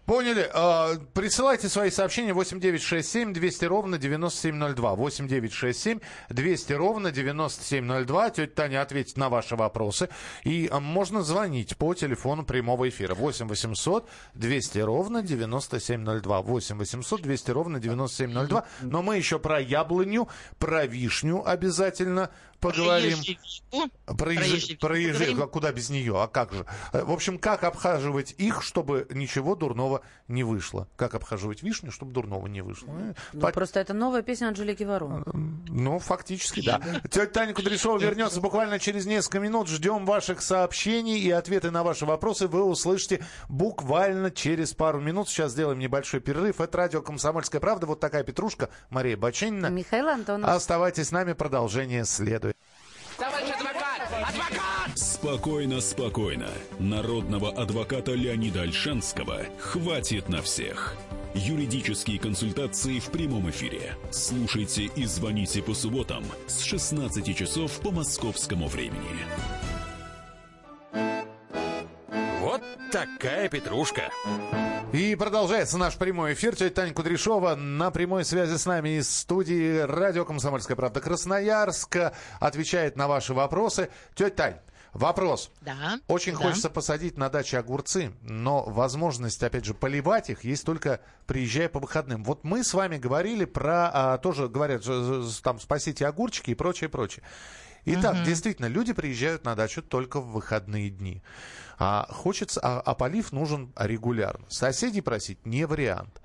Поняли. 0.06 0.50
А, 0.52 0.96
Присылайте 1.14 1.68
свои 1.68 1.90
сообщения 1.90 2.34
8967 2.34 3.32
200 3.32 3.64
ровно 3.64 3.96
9702. 3.99 4.94
8967 4.96 6.00
200 6.28 6.73
ровно 6.75 7.11
9702. 7.11 8.30
Тетя 8.30 8.52
Таня 8.54 8.82
ответит 8.82 9.16
на 9.16 9.30
ваши 9.30 9.56
вопросы. 9.56 10.11
И 10.42 10.68
а, 10.70 10.78
можно 10.78 11.23
звонить 11.23 11.76
по 11.78 11.94
телефону 11.94 12.44
прямого 12.44 12.88
эфира. 12.88 13.14
8 13.14 13.49
800 13.49 14.06
200 14.34 14.78
ровно 14.80 15.23
9702. 15.23 16.42
8 16.42 16.78
800 16.78 17.23
200 17.23 17.50
ровно 17.50 17.80
9702. 17.80 18.66
Но 18.82 19.02
мы 19.02 19.16
еще 19.16 19.38
про 19.38 19.58
яблоню, 19.58 20.28
про 20.58 20.84
вишню 20.84 21.49
обязательно 21.49 22.30
поговорим. 22.73 23.18
Про, 24.06 24.14
Про 24.14 24.33
еже- 24.33 24.76
ежевику 24.99 25.37
про 25.37 25.44
а 25.44 25.47
куда 25.49 25.73
без 25.73 25.90
нее, 25.90 26.21
а 26.23 26.26
как 26.28 26.52
же? 26.52 26.64
Э, 26.92 27.04
В 27.04 27.11
общем, 27.12 27.38
как 27.38 27.64
обхаживать 27.64 28.35
их, 28.38 28.62
чтобы 28.62 29.06
ничего 29.11 29.54
дурного 29.54 30.02
не 30.28 30.43
вышло? 30.45 30.88
Как 30.97 31.14
обхаживать 31.14 31.62
вишню, 31.62 31.90
чтобы 31.90 32.12
дурного 32.12 32.47
не 32.47 32.62
вышло? 32.62 32.88
Э, 32.90 33.14
Ну, 33.33 33.40
по- 33.40 33.50
просто 33.52 33.81
это 33.81 33.93
новая 33.95 34.23
песня 34.23 34.47
Анжелики 34.49 34.83
Варум. 34.85 35.25
Ну, 35.69 35.99
фактически, 35.99 36.64
да. 36.64 36.81
Тетя 37.04 37.26
Таня 37.26 37.52
Кудряшова 37.54 37.99
вернется 37.99 38.40
буквально 38.40 38.78
через 38.78 39.07
несколько 39.07 39.40
минут. 39.40 39.69
Ждем 39.69 40.07
ваших 40.07 40.40
сообщений 40.43 41.19
и 41.19 41.31
ответы 41.31 41.71
на 41.71 41.83
ваши 41.83 42.07
вопросы 42.07 42.49
вы 42.49 42.62
услышите 42.64 43.25
буквально 43.49 44.31
через 44.31 44.73
пару 44.73 45.00
минут. 45.00 45.28
Сейчас 45.28 45.52
сделаем 45.52 45.78
небольшой 45.78 46.21
перерыв. 46.21 46.61
Это 46.61 46.78
радио 46.78 47.02
«Комсомольская 47.02 47.61
правда». 47.61 47.87
Вот 47.87 48.00
такая 48.00 48.25
петрушка. 48.25 48.71
Мария 48.90 49.16
Баченина. 49.16 49.66
Михаил 49.66 50.09
Антонов. 50.09 50.49
Оставайтесь 50.49 51.09
с 51.09 51.12
нами, 51.12 51.33
продолжение 51.35 52.04
следует. 52.04 52.57
Спокойно, 55.25 55.81
спокойно. 55.81 56.50
Народного 56.78 57.50
адвоката 57.50 58.12
Леонида 58.12 58.61
Альшанского 58.61 59.47
хватит 59.59 60.28
на 60.28 60.43
всех. 60.43 60.97
Юридические 61.33 62.19
консультации 62.19 62.99
в 62.99 63.07
прямом 63.07 63.49
эфире. 63.49 63.97
Слушайте 64.11 64.85
и 64.85 65.07
звоните 65.07 65.62
по 65.62 65.73
субботам 65.73 66.25
с 66.47 66.61
16 66.61 67.35
часов 67.35 67.73
по 67.81 67.90
московскому 67.90 68.69
времени. 68.69 69.25
Вот 72.43 72.61
такая 72.93 73.49
петрушка. 73.49 74.11
И 74.93 75.14
продолжается 75.14 75.78
наш 75.78 75.97
прямой 75.97 76.35
эфир. 76.35 76.54
Тетя 76.54 76.75
Таня 76.75 76.93
Кудряшова 76.93 77.54
на 77.54 77.90
прямой 77.90 78.26
связи 78.26 78.59
с 78.59 78.66
нами 78.66 78.99
из 78.99 79.09
студии 79.09 79.78
радио 79.78 80.26
«Комсомольская 80.26 80.76
правда» 80.76 81.00
Красноярска 81.00 82.12
отвечает 82.40 82.97
на 82.97 83.09
ваши 83.09 83.33
вопросы. 83.33 83.88
Тетя 84.14 84.31
Тань, 84.31 84.57
вопрос. 84.94 85.50
Да. 85.60 86.00
Очень 86.08 86.32
да. 86.32 86.38
хочется 86.38 86.70
посадить 86.70 87.18
на 87.18 87.28
даче 87.28 87.58
огурцы, 87.58 88.12
но 88.22 88.64
возможность, 88.64 89.42
опять 89.42 89.64
же, 89.64 89.74
поливать 89.74 90.30
их 90.30 90.44
есть 90.44 90.64
только 90.64 91.00
приезжая 91.26 91.68
по 91.68 91.80
выходным. 91.80 92.24
Вот 92.24 92.44
мы 92.44 92.64
с 92.64 92.72
вами 92.72 92.96
говорили 92.96 93.44
про, 93.44 93.90
а, 93.92 94.18
тоже 94.18 94.48
говорят, 94.48 94.84
там, 95.42 95.60
спасите 95.60 96.06
огурчики 96.06 96.50
и 96.50 96.54
прочее, 96.54 96.88
прочее. 96.88 97.24
Итак, 97.86 98.22
действительно, 98.24 98.66
люди 98.66 98.92
приезжают 98.92 99.44
на 99.44 99.54
дачу 99.54 99.82
только 99.82 100.20
в 100.20 100.32
выходные 100.32 100.88
дни. 100.88 101.22
А 101.78 102.06
хочется, 102.10 102.60
а, 102.62 102.80
а 102.80 102.94
полив 102.94 103.32
нужен 103.32 103.72
регулярно. 103.76 104.46
Соседей 104.48 105.02
просить 105.02 105.44
не 105.44 105.66
вариант. 105.66 106.20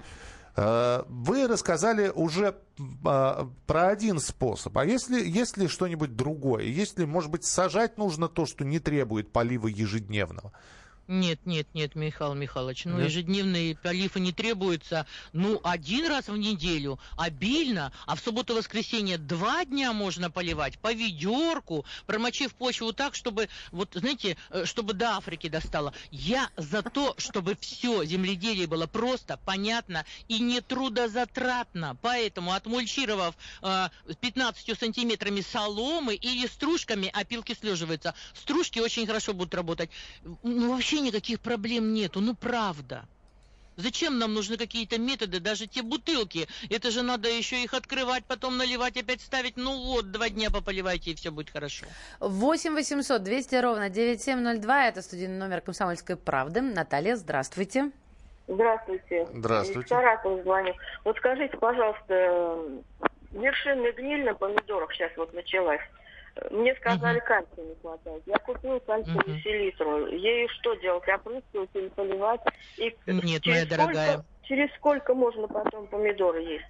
Э, 0.59 1.03
Вы 1.07 1.47
рассказали 1.47 2.09
уже 2.09 2.55
а, 3.05 3.49
про 3.65 3.87
один 3.87 4.19
способ. 4.19 4.77
А 4.77 4.83
если, 4.83 5.23
есть 5.23 5.55
ли 5.55 5.67
что-нибудь 5.67 6.17
другое? 6.17 6.63
Если, 6.63 7.05
может 7.05 7.31
быть, 7.31 7.45
сажать 7.45 7.97
нужно 7.97 8.27
то, 8.27 8.45
что 8.45 8.65
не 8.65 8.79
требует 8.79 9.31
полива 9.31 9.67
ежедневного? 9.67 10.51
Нет, 11.09 11.39
нет, 11.47 11.67
нет, 11.73 11.95
Михаил 11.95 12.35
Михайлович, 12.35 12.85
ну 12.85 12.97
Нет? 12.97 13.07
ежедневные 13.07 13.75
полифы 13.75 14.19
не 14.19 14.31
требуются, 14.31 15.07
ну 15.33 15.59
один 15.63 16.05
раз 16.05 16.27
в 16.27 16.37
неделю, 16.37 16.99
обильно, 17.17 17.91
а 18.05 18.15
в 18.15 18.19
субботу-воскресенье 18.19 19.17
два 19.17 19.65
дня 19.65 19.91
можно 19.91 20.29
поливать, 20.29 20.77
по 20.77 20.93
ведерку, 20.93 21.83
промочив 22.05 22.53
почву 22.53 22.93
так, 22.93 23.15
чтобы, 23.15 23.49
вот 23.71 23.89
знаете, 23.95 24.37
э, 24.51 24.65
чтобы 24.65 24.93
до 24.93 25.15
Африки 25.15 25.49
достало. 25.49 25.95
Я 26.11 26.51
за 26.57 26.83
то, 26.83 27.15
чтобы 27.17 27.57
все 27.59 28.05
земледелие 28.05 28.67
было 28.67 28.85
просто, 28.85 29.39
понятно 29.45 30.05
и 30.27 30.37
не 30.37 30.61
трудозатратно, 30.61 31.97
поэтому 32.03 32.53
отмульчировав 32.53 33.35
э, 33.63 33.89
15 34.21 34.77
сантиметрами 34.77 35.41
соломы 35.41 36.13
или 36.13 36.45
стружками, 36.45 37.09
опилки 37.11 37.57
слеживаются, 37.59 38.13
стружки 38.35 38.77
очень 38.77 39.07
хорошо 39.07 39.33
будут 39.33 39.55
работать. 39.55 39.89
Ну, 40.43 40.73
вообще 40.73 40.99
никаких 41.00 41.39
проблем 41.39 41.94
нету, 41.94 42.22
ну, 42.22 42.36
правда. 42.36 43.06
Зачем 43.79 44.20
нам 44.20 44.34
нужны 44.34 44.58
какие-то 44.58 45.00
методы, 45.00 45.39
даже 45.39 45.65
те 45.65 45.82
бутылки? 45.82 46.50
Это 46.70 46.91
же 46.91 47.01
надо 47.01 47.29
еще 47.29 47.63
их 47.63 47.74
открывать, 47.74 48.25
потом 48.25 48.58
наливать, 48.58 48.98
опять 48.98 49.22
ставить. 49.22 49.56
Ну 49.56 49.94
вот, 49.94 50.12
два 50.12 50.27
дня 50.27 50.50
пополивайте, 50.51 51.12
и 51.12 51.15
все 51.15 51.32
будет 51.32 51.50
хорошо. 51.50 51.86
8 52.20 52.74
800 52.74 53.24
200 53.24 53.56
ровно 53.56 53.89
9702. 53.89 54.88
Это 54.88 55.01
студийный 55.01 55.38
номер 55.38 55.62
«Комсомольской 55.62 56.18
правды». 56.18 56.60
Наталья, 56.60 57.15
здравствуйте. 57.15 57.91
Здравствуйте. 58.50 59.27
Здравствуйте. 59.34 59.86
Из 59.86 59.88
Саратова 59.88 60.44
звоню. 60.44 60.74
Вот 61.06 61.15
скажите, 61.18 61.56
пожалуйста, 61.56 62.60
вершинная 63.32 63.94
гниль 63.94 64.25
на 64.25 64.34
помидорах 64.34 64.91
сейчас 64.91 65.12
вот 65.15 65.34
началась. 65.34 65.82
Э, 66.36 66.48
Мне 66.51 66.75
сказали, 66.75 67.19
кальция 67.19 67.65
не 67.65 67.75
хватает. 67.81 68.24
Я 68.25 68.38
купила 68.39 68.79
кальциевую 68.79 69.24
Мгм. 69.36 69.41
селитру. 69.41 70.07
Ею 70.07 70.48
что 70.59 70.74
делать? 70.75 71.03
Опрыскивать 71.07 71.69
или 71.74 71.88
поливать? 71.89 72.41
И 72.77 72.83
Нет, 73.07 73.43
через 73.43 73.45
моя 73.45 73.65
сколько- 73.65 73.67
дорогая. 73.77 74.25
Через 74.43 74.75
сколько 74.75 75.13
можно 75.13 75.48
потом 75.48 75.88
помидоры 75.88 76.41
есть? 76.41 76.65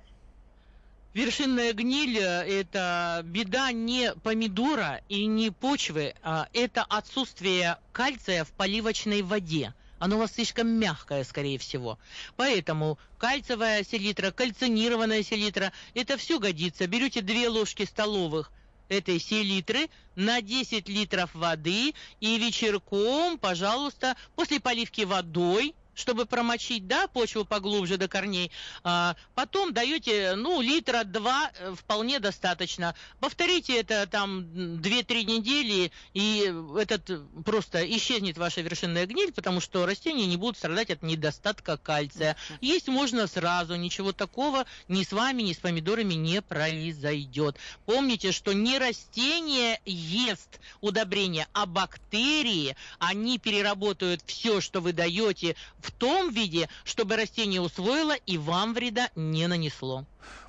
Вершинная 1.14 1.74
гниль– 1.74 2.20
это 2.20 3.22
беда 3.24 3.72
не 3.72 4.14
помидора 4.24 5.02
и 5.10 5.26
не 5.26 5.50
почвы, 5.50 6.14
а 6.22 6.48
это 6.54 6.84
отсутствие 6.88 7.78
кальция 7.94 8.44
в 8.44 8.52
поливочной 8.52 9.24
воде. 9.24 9.74
Оно 9.98 10.18
у 10.18 10.20
вас 10.20 10.34
слишком 10.36 10.68
мягкое, 10.70 11.24
скорее 11.24 11.58
всего. 11.58 11.98
Поэтому 12.38 13.00
кальциевая 13.18 13.84
селитра, 13.84 14.32
кальцинированная 14.32 15.24
селитра– 15.24 15.72
это 15.96 16.16
все 16.16 16.40
годится. 16.40 16.86
Берете 16.88 17.22
две 17.22 17.50
ложки 17.50 17.84
столовых 17.86 18.52
этой 18.90 19.20
селитры 19.20 19.90
на 20.16 20.42
10 20.42 20.90
литров 20.90 21.34
воды 21.34 21.94
и 22.20 22.38
вечерком, 22.38 23.38
пожалуйста, 23.38 24.16
после 24.36 24.60
поливки 24.60 25.02
водой, 25.02 25.74
чтобы 26.00 26.26
промочить, 26.26 26.88
да, 26.88 27.08
почву 27.08 27.46
поглубже 27.46 27.98
до 27.98 28.08
корней, 28.08 28.52
а, 28.84 29.16
потом 29.36 29.74
даете, 29.74 30.36
ну, 30.36 30.62
литра 30.62 31.04
два 31.04 31.52
э, 31.60 31.76
вполне 31.76 32.20
достаточно. 32.20 32.96
Повторите 33.20 33.78
это 33.78 34.08
там 34.08 34.40
м, 34.40 34.82
2-3 34.82 35.24
недели, 35.26 35.92
и 36.14 36.54
этот 36.78 37.10
просто 37.44 37.86
исчезнет 37.98 38.38
ваша 38.38 38.62
вершинная 38.62 39.06
гниль, 39.06 39.34
потому 39.34 39.60
что 39.60 39.86
растения 39.86 40.26
не 40.26 40.38
будут 40.38 40.58
страдать 40.58 40.90
от 40.90 41.04
недостатка 41.04 41.78
кальция. 41.78 42.36
Есть 42.62 42.88
можно 42.88 43.28
сразу, 43.28 43.76
ничего 43.76 44.14
такого 44.14 44.66
ни 44.88 45.04
с 45.04 45.12
вами, 45.12 45.42
ни 45.42 45.54
с 45.54 45.58
помидорами 45.58 46.14
не 46.14 46.42
произойдет. 46.42 47.58
Помните, 47.86 48.32
что 48.32 48.54
не 48.54 48.78
растение 48.78 49.80
ест 49.86 50.60
удобрения, 50.82 51.48
а 51.54 51.66
бактерии, 51.66 52.76
они 53.00 53.38
переработают 53.38 54.22
все, 54.26 54.62
что 54.62 54.80
вы 54.82 54.94
даете 54.94 55.56
в 55.80 55.89
том 55.92 56.32
виде, 56.32 56.70
чтобы 56.84 57.16
растение 57.16 57.62
усвоило 57.62 58.14
и 58.14 58.38
вам 58.38 58.74
вреда 58.74 59.10
не 59.16 59.48
нанесло. 59.48 60.06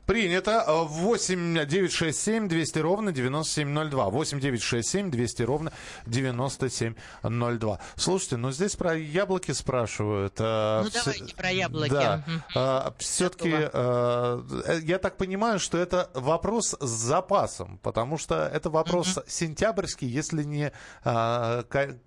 Принято. 0.06 0.64
8 0.66 1.66
967 1.66 2.48
200 2.48 2.78
ровно 2.80 3.12
9702. 3.12 4.08
8 4.10 4.40
967 4.40 5.10
200 5.10 5.42
ровно 5.44 5.72
9702. 6.06 7.78
Слушайте, 7.96 8.36
ну 8.36 8.50
здесь 8.50 8.74
про 8.76 8.94
яблоки 8.96 9.52
спрашивают. 9.52 10.34
а, 10.40 10.82
Ну, 10.82 10.88
вс- 10.88 11.04
давайте 11.04 11.34
про 11.36 11.50
яблоки. 11.50 11.90
Да. 11.90 12.24
Мгм. 12.26 12.94
все-таки 12.98 13.50
я 13.50 14.98
так 15.00 15.16
понимаю, 15.16 15.58
что 15.60 15.78
это 15.78 16.10
вопрос 16.14 16.74
с 16.80 16.88
запасом, 16.88 17.78
потому 17.82 18.18
что 18.18 18.34
это 18.52 18.68
вопрос 18.70 19.18
сентябрьский, 19.28 20.08
если 20.08 20.42
не 20.42 20.72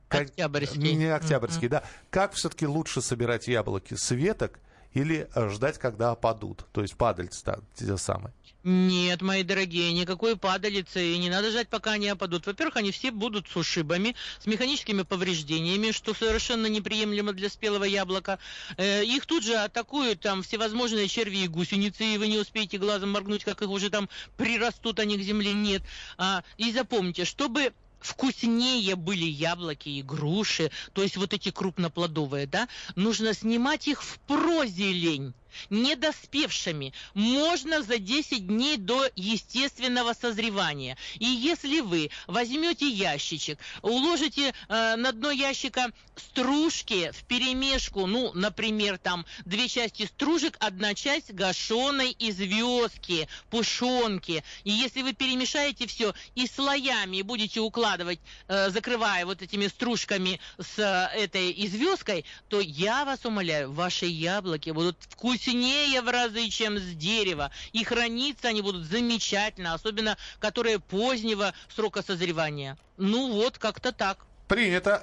Октябрьский. 0.09 0.93
Не 0.95 1.15
октябрьский, 1.15 1.67
да. 1.69 1.83
Как 2.09 2.33
все-таки 2.33 2.67
лучше 2.67 3.01
собирать 3.01 3.47
яблоки? 3.47 3.95
С 3.95 4.11
веток 4.11 4.59
или 4.93 5.27
э, 5.33 5.49
ждать, 5.49 5.77
когда 5.77 6.11
опадут? 6.11 6.65
То 6.71 6.81
есть 6.81 6.95
падальцы 6.95 7.43
та- 7.43 7.59
те 7.75 7.97
самые. 7.97 8.33
Нет, 8.63 9.21
мои 9.21 9.43
дорогие, 9.43 9.91
никакой 9.91 10.37
падалицы, 10.37 11.15
и 11.15 11.17
не 11.17 11.29
надо 11.29 11.51
ждать, 11.51 11.67
пока 11.67 11.91
они 11.91 12.07
опадут. 12.07 12.45
Во-первых, 12.45 12.77
они 12.77 12.91
все 12.91 13.11
будут 13.11 13.49
с 13.49 13.57
ушибами, 13.57 14.15
с 14.39 14.45
механическими 14.45 15.01
повреждениями, 15.01 15.91
что 15.91 16.13
совершенно 16.13 16.67
неприемлемо 16.67 17.33
для 17.33 17.49
спелого 17.49 17.83
яблока. 17.83 18.39
Э, 18.77 19.03
их 19.03 19.25
тут 19.25 19.43
же 19.43 19.55
атакуют 19.55 20.21
там 20.21 20.43
всевозможные 20.43 21.09
черви 21.09 21.39
и 21.39 21.47
гусеницы, 21.49 22.05
и 22.05 22.17
вы 22.17 22.29
не 22.29 22.37
успеете 22.37 22.77
глазом 22.77 23.11
моргнуть, 23.11 23.43
как 23.43 23.61
их 23.61 23.69
уже 23.69 23.89
там 23.89 24.07
прирастут 24.37 24.99
они 24.99 25.17
к 25.17 25.21
земле. 25.21 25.51
Нет. 25.53 25.81
А, 26.17 26.43
и 26.57 26.71
запомните, 26.71 27.25
чтобы 27.25 27.73
вкуснее 28.03 28.95
были 28.95 29.25
яблоки 29.25 29.89
и 29.89 30.03
груши, 30.03 30.71
то 30.93 31.01
есть 31.01 31.17
вот 31.17 31.33
эти 31.33 31.49
крупноплодовые, 31.49 32.45
да, 32.45 32.67
нужно 32.95 33.33
снимать 33.33 33.87
их 33.87 34.03
в 34.03 34.19
прозелень. 34.19 35.33
Недоспевшими 35.69 36.93
можно 37.13 37.81
за 37.83 37.97
10 37.97 38.47
дней 38.47 38.77
до 38.77 39.07
естественного 39.15 40.13
созревания. 40.13 40.97
И 41.19 41.25
если 41.25 41.81
вы 41.81 42.09
возьмете 42.27 42.87
ящичек, 42.87 43.59
уложите 43.81 44.53
э, 44.67 44.95
на 44.95 45.11
дно 45.11 45.31
ящика 45.31 45.91
стружки 46.15 47.11
в 47.11 47.23
перемешку, 47.23 48.05
ну, 48.05 48.31
например, 48.33 48.97
там 48.97 49.25
две 49.45 49.67
части 49.67 50.05
стружек, 50.05 50.57
одна 50.59 50.93
часть 50.93 51.33
гашеной 51.33 52.15
известки, 52.19 53.27
пушонки. 53.49 54.43
И 54.63 54.71
если 54.71 55.01
вы 55.01 55.13
перемешаете 55.13 55.87
все 55.87 56.13
и 56.35 56.47
слоями 56.47 57.21
будете 57.21 57.59
укладывать, 57.59 58.19
э, 58.47 58.69
закрывая 58.69 59.25
вот 59.25 59.41
этими 59.41 59.67
стружками 59.67 60.39
с 60.59 60.79
э, 60.79 61.17
этой 61.17 61.53
известкой, 61.65 62.25
то 62.49 62.59
я 62.59 63.05
вас 63.05 63.25
умоляю, 63.25 63.71
ваши 63.71 64.05
яблоки 64.05 64.69
будут 64.71 64.97
вкуснее 65.09 65.42
в 66.01 66.09
разы, 66.09 66.49
чем 66.49 66.77
с 66.77 66.95
дерева. 66.95 67.51
И 67.71 67.83
храниться 67.83 68.47
они 68.47 68.61
будут 68.61 68.85
замечательно, 68.85 69.73
особенно 69.73 70.17
которые 70.39 70.79
позднего 70.79 71.53
срока 71.73 72.01
созревания. 72.01 72.77
Ну 72.97 73.31
вот, 73.33 73.57
как-то 73.57 73.91
так. 73.91 74.25
Принято. 74.47 74.99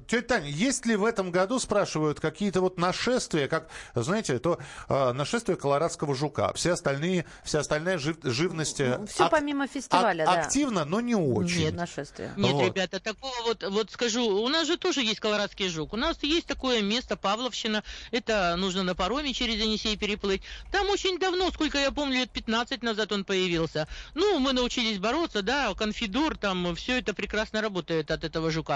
Э, 0.00 0.04
тетя 0.08 0.26
Таня, 0.36 0.48
есть 0.48 0.86
ли 0.86 0.96
в 0.96 1.04
этом 1.04 1.30
году, 1.30 1.58
спрашивают, 1.58 2.18
какие-то 2.18 2.60
вот 2.60 2.78
нашествия, 2.78 3.46
как, 3.46 3.68
знаете, 3.94 4.38
то 4.38 4.58
э, 4.88 5.12
нашествие 5.12 5.56
колорадского 5.56 6.14
жука, 6.14 6.52
все 6.54 6.72
остальные, 6.72 7.26
вся 7.44 7.60
остальная 7.60 7.98
жив, 7.98 8.16
живность... 8.22 8.80
э, 8.80 8.98
Все 9.06 9.24
ак- 9.24 9.30
помимо 9.32 9.66
фестиваля, 9.66 10.22
ак- 10.24 10.34
да. 10.34 10.40
Активно, 10.42 10.84
но 10.86 11.00
не 11.00 11.14
очень. 11.14 11.60
Нет, 11.60 11.74
нашествие. 11.74 12.32
Нет, 12.36 12.52
Вот. 12.52 12.64
ребята, 12.64 13.00
такого 13.00 13.34
вот, 13.44 13.62
вот 13.68 13.90
скажу, 13.90 14.24
у 14.24 14.48
нас 14.48 14.66
же 14.66 14.76
тоже 14.78 15.02
есть 15.02 15.20
колорадский 15.20 15.68
жук. 15.68 15.92
У 15.92 15.96
нас 15.96 16.16
есть 16.22 16.46
такое 16.46 16.80
место, 16.80 17.16
Павловщина. 17.16 17.84
Это 18.12 18.56
нужно 18.56 18.82
на 18.82 18.94
пароме 18.94 19.32
через 19.34 19.56
Енисей 19.56 19.96
переплыть. 19.98 20.42
Там 20.72 20.88
очень 20.88 21.18
давно, 21.18 21.50
сколько 21.50 21.78
я 21.78 21.90
помню, 21.90 22.20
лет 22.20 22.30
15 22.30 22.82
назад 22.82 23.12
он 23.12 23.24
появился. 23.24 23.86
Ну, 24.14 24.38
мы 24.38 24.52
научились 24.54 24.98
бороться, 24.98 25.42
да, 25.42 25.72
конфидор, 25.74 26.36
там 26.38 26.74
все 26.76 26.98
это 26.98 27.12
прекрасно 27.14 27.60
работает 27.60 28.10
от 28.10 28.24
этого 28.24 28.50
жука. 28.50 28.69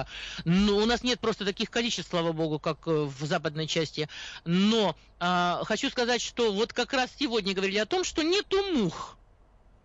Но 0.45 0.77
у 0.77 0.87
нас 0.87 1.03
нет 1.03 1.21
просто 1.21 1.45
таких 1.45 1.71
количеств, 1.71 2.11
слава 2.11 2.33
богу, 2.33 2.59
как 2.59 2.87
э, 2.87 2.91
в 2.91 3.25
западной 3.25 3.67
части. 3.67 4.09
Но 4.45 4.97
а, 5.21 5.63
хочу 5.65 5.91
сказать, 5.91 6.21
что 6.21 6.53
вот 6.53 6.73
как 6.73 6.93
раз 6.93 7.11
сегодня 7.19 7.55
говорили 7.55 7.79
о 7.79 7.87
том, 7.87 8.05
что 8.05 8.23
нету 8.23 8.63
мух. 8.73 9.17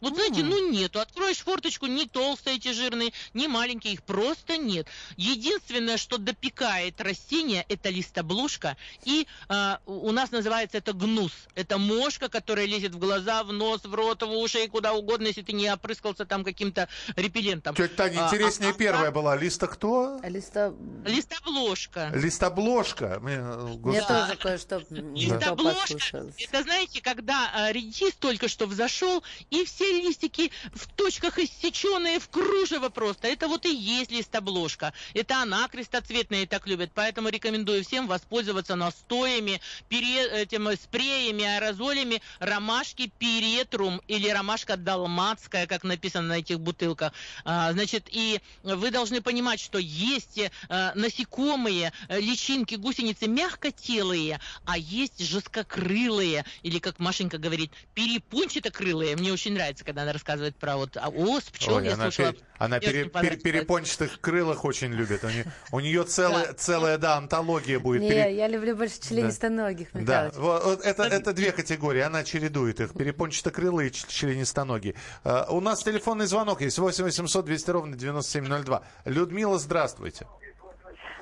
Вот 0.01 0.15
знаете, 0.15 0.44
ну 0.44 0.70
нету. 0.72 1.00
Откроешь 1.00 1.39
форточку, 1.39 1.88
не 1.88 2.06
толстые 2.08 2.58
эти 2.58 2.72
жирные, 2.72 3.12
не 3.34 3.48
маленькие, 3.48 3.94
их 3.94 4.03
просто 4.03 4.58
нет. 4.58 4.88
Единственное, 5.18 5.98
что 5.98 6.18
допекает 6.18 7.01
растение, 7.01 7.65
это 7.70 7.89
листобложка. 7.89 8.77
И 9.03 9.27
а, 9.48 9.79
у 9.86 10.12
нас 10.12 10.32
называется 10.32 10.77
это 10.77 10.94
гнус. 10.94 11.32
Это 11.56 11.77
мошка, 11.77 12.29
которая 12.29 12.65
лезет 12.65 12.94
в 12.94 13.00
глаза, 13.00 13.44
в 13.44 13.51
нос, 13.51 13.84
в 13.84 13.94
рот, 13.94 14.24
в 14.24 14.32
уши 14.32 14.65
и 14.65 14.68
куда 14.68 14.94
угодно, 14.94 15.27
если 15.27 15.41
ты 15.41 15.53
не 15.53 15.72
опрыскался 15.72 16.25
там 16.25 16.44
каким-то 16.44 16.88
репеллентом. 17.15 17.75
Тетя 17.75 17.96
Таня, 17.96 18.25
А, 18.25 18.27
интереснее 18.27 18.72
а- 18.72 18.74
а 18.74 18.77
первая 18.77 19.06
так 19.06 19.13
была. 19.13 19.36
Листа 19.36 19.68
кто? 19.68 20.20
Листа... 20.24 20.74
Листобложка. 21.06 22.12
Листобложка. 22.13 23.20
Мне, 23.22 23.36
э, 23.36 23.74
господи. 23.75 24.08
тоже 24.08 24.36
кое-что 24.38 24.84
Листобложка, 24.89 26.25
это 26.38 26.63
знаете, 26.63 27.01
когда 27.01 27.51
а, 27.53 27.72
редис 27.72 28.13
только 28.15 28.48
что 28.48 28.65
взошел, 28.65 29.24
и 29.50 29.65
все 29.65 29.88
листики 29.91 30.51
в 30.74 30.88
точках 30.93 31.39
иссеченные 31.39 32.19
в 32.19 32.29
кружево 32.29 32.89
просто. 32.89 33.27
Это 33.27 33.48
вот 33.48 33.65
и 33.65 33.74
есть 33.74 34.12
листобложка. 34.12 34.93
Это 35.13 35.41
она 35.41 35.67
крестоцветные 35.67 36.48
так 36.48 36.67
любят. 36.67 36.91
Поэтому 36.93 37.29
рекомендую 37.29 37.84
всем 37.84 38.08
воспользоваться 38.08 38.75
настоями, 38.75 39.62
пере, 39.88 40.27
этим 40.27 40.69
спреями, 40.75 41.43
аэрозолями 41.43 42.22
ромашки 42.39 43.12
перетрум 43.17 44.01
или 44.08 44.29
ромашка 44.29 44.77
далматская, 44.77 45.67
как 45.67 45.84
написано 45.84 46.29
на 46.29 46.39
этих 46.39 46.60
бутылках. 46.60 47.13
А, 47.46 47.72
значит, 47.74 48.08
и 48.10 48.41
вы 48.63 48.91
должны 48.91 49.22
понимать, 49.22 49.60
что 49.60 49.77
есть 49.77 50.38
э, 50.38 50.50
насекомые, 50.96 51.91
э, 52.08 52.19
личинки, 52.19 52.75
гусеницы 52.75 53.27
мягкотелые, 53.27 54.39
а 54.65 54.77
есть 54.77 55.24
жесткокрылые, 55.24 56.46
или, 56.63 56.79
как 56.79 57.00
Машенька 57.00 57.38
говорит, 57.38 57.72
перепончатокрылые. 57.93 59.15
Мне 59.15 59.31
очень 59.34 59.53
нравится, 59.53 59.78
когда 59.83 60.03
она 60.03 60.13
рассказывает 60.13 60.55
про 60.55 60.77
вот 60.77 60.98
а, 60.98 61.09
ос, 61.09 61.43
пчел, 61.45 61.75
Ой, 61.75 61.86
я 61.86 61.93
она, 61.93 62.03
слушала. 62.12 62.33
пере- 62.33 62.45
она 62.57 62.79
пере- 62.79 63.05
пере- 63.09 63.38
перепончатых 63.38 64.19
крылых 64.21 64.65
очень 64.65 64.91
любит. 64.91 65.24
У 65.24 65.27
нее, 65.29 65.45
у 65.71 65.79
нее 65.79 66.03
целая, 66.03 66.53
целая, 66.53 66.98
да, 66.98 67.17
антология 67.17 67.79
будет. 67.79 68.01
Не, 68.01 68.09
Пере- 68.09 68.36
я 68.36 68.48
люблю 68.48 68.75
больше 68.75 69.00
членистоногих, 69.01 69.89
Да, 69.93 70.31
вот, 70.36 70.63
вот 70.63 70.81
это, 70.86 71.03
это 71.03 71.33
две 71.33 71.51
категории, 71.51 72.01
она 72.01 72.24
чередует 72.24 72.79
их, 72.79 72.93
перепончатокрылые 72.93 73.89
и 73.89 73.91
членистоногие. 73.91 74.95
Э, 75.24 75.45
у 75.50 75.59
нас 75.62 75.83
телефонный 75.83 76.25
звонок 76.25 76.62
есть, 76.62 76.77
8 76.79 77.03
800 77.03 77.45
200 77.45 77.69
ровно 77.71 77.95
9702. 77.95 78.83
Людмила, 79.05 79.57
здравствуйте. 79.57 80.27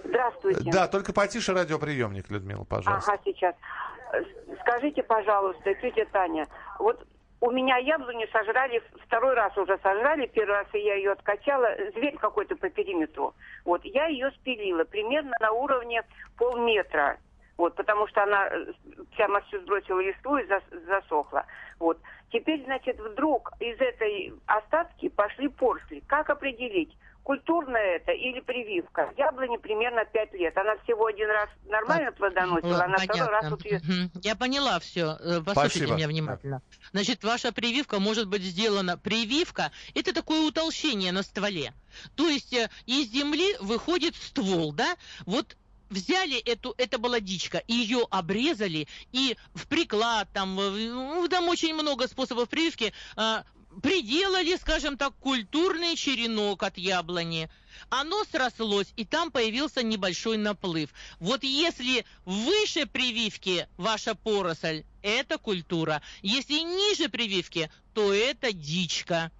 Здравствуйте. 0.03 0.61
Да, 0.71 0.87
только 0.87 1.11
потише 1.13 1.53
радиоприемник, 1.53 2.29
Людмила, 2.29 2.63
пожалуйста. 2.63 3.11
Ага, 3.11 3.21
сейчас. 3.25 3.55
Скажите, 4.61 5.03
пожалуйста, 5.03 5.73
тетя 5.81 6.05
Таня, 6.11 6.47
вот 6.79 7.05
у 7.39 7.51
меня 7.51 7.77
яблоню 7.77 8.27
сожрали, 8.31 8.81
второй 9.05 9.35
раз 9.35 9.55
уже 9.57 9.77
сожрали, 9.83 10.25
первый 10.27 10.55
раз 10.55 10.67
я 10.73 10.95
ее 10.95 11.11
откачала, 11.11 11.69
зверь 11.93 12.17
какой-то 12.17 12.55
по 12.55 12.69
периметру. 12.69 13.35
Вот, 13.63 13.85
я 13.85 14.07
ее 14.07 14.31
спилила 14.31 14.83
примерно 14.85 15.35
на 15.39 15.51
уровне 15.51 16.03
полметра. 16.37 17.17
Вот, 17.57 17.75
потому 17.75 18.07
что 18.07 18.23
она 18.23 18.47
э, 18.47 18.65
прямо 19.15 19.41
всю 19.41 19.59
сбросила 19.61 19.99
листву 19.99 20.37
и 20.37 20.45
зас- 20.45 20.85
засохла. 20.85 21.45
Вот. 21.79 21.99
Теперь, 22.31 22.63
значит, 22.65 22.99
вдруг 22.99 23.51
из 23.59 23.79
этой 23.79 24.33
остатки 24.45 25.09
пошли 25.09 25.47
порсли. 25.47 26.03
Как 26.07 26.29
определить, 26.29 26.95
культурная 27.27 27.97
это 27.97 28.13
или 28.13 28.39
прививка? 28.39 29.13
Яблоне 29.17 29.59
примерно 29.59 30.05
5 30.05 30.33
лет. 30.35 30.57
Она 30.57 30.77
всего 30.77 31.07
один 31.07 31.27
раз 31.29 31.49
нормально 31.65 32.13
плодоносила, 32.13 32.85
а 32.85 32.87
на 32.87 32.97
второй 32.97 33.27
раз 33.27 33.43
Понятно. 33.43 33.49
вот 33.49 33.65
ее... 33.65 33.81
Я 34.23 34.35
поняла 34.37 34.79
все. 34.79 35.17
Послушайте 35.45 35.79
Спасибо. 35.79 35.95
меня 35.95 36.07
внимательно. 36.07 36.61
Значит, 36.93 37.25
ваша 37.25 37.51
прививка 37.51 37.99
может 37.99 38.29
быть 38.29 38.43
сделана. 38.43 38.97
Прививка– 38.97 39.73
это 39.93 40.13
такое 40.13 40.47
утолщение 40.47 41.11
на 41.11 41.21
стволе. 41.21 41.73
То 42.15 42.29
есть 42.29 42.53
э, 42.53 42.69
из 42.85 43.11
земли 43.11 43.57
выходит 43.59 44.15
ствол, 44.15 44.71
да? 44.71 44.95
Вот 45.25 45.57
взяли 45.89 46.39
эту, 46.39 46.75
это 46.77 46.97
была 46.97 47.19
дичка, 47.19 47.61
ее 47.67 48.07
обрезали 48.09 48.87
и 49.11 49.35
в 49.53 49.67
приклад, 49.67 50.29
там, 50.33 50.55
ну, 50.55 51.27
там 51.29 51.49
очень 51.49 51.73
много 51.73 52.07
способов 52.07 52.47
прививки, 52.47 52.93
а, 53.15 53.43
приделали, 53.81 54.55
скажем 54.55 54.97
так, 54.97 55.15
культурный 55.17 55.95
черенок 55.95 56.63
от 56.63 56.77
яблони. 56.77 57.49
Оно 57.89 58.23
срослось, 58.25 58.91
и 58.95 59.05
там 59.05 59.31
появился 59.31 59.83
небольшой 59.83 60.37
наплыв. 60.37 60.89
Вот 61.19 61.43
если 61.43 62.05
выше 62.25 62.85
прививки 62.87 63.67
ваша 63.77 64.15
поросль, 64.15 64.83
это 65.01 65.37
культура. 65.37 66.01
Если 66.21 66.59
ниже 66.59 67.09
прививки, 67.09 67.69
то 67.93 68.13
это 68.13 68.51
дичка. 68.51 69.31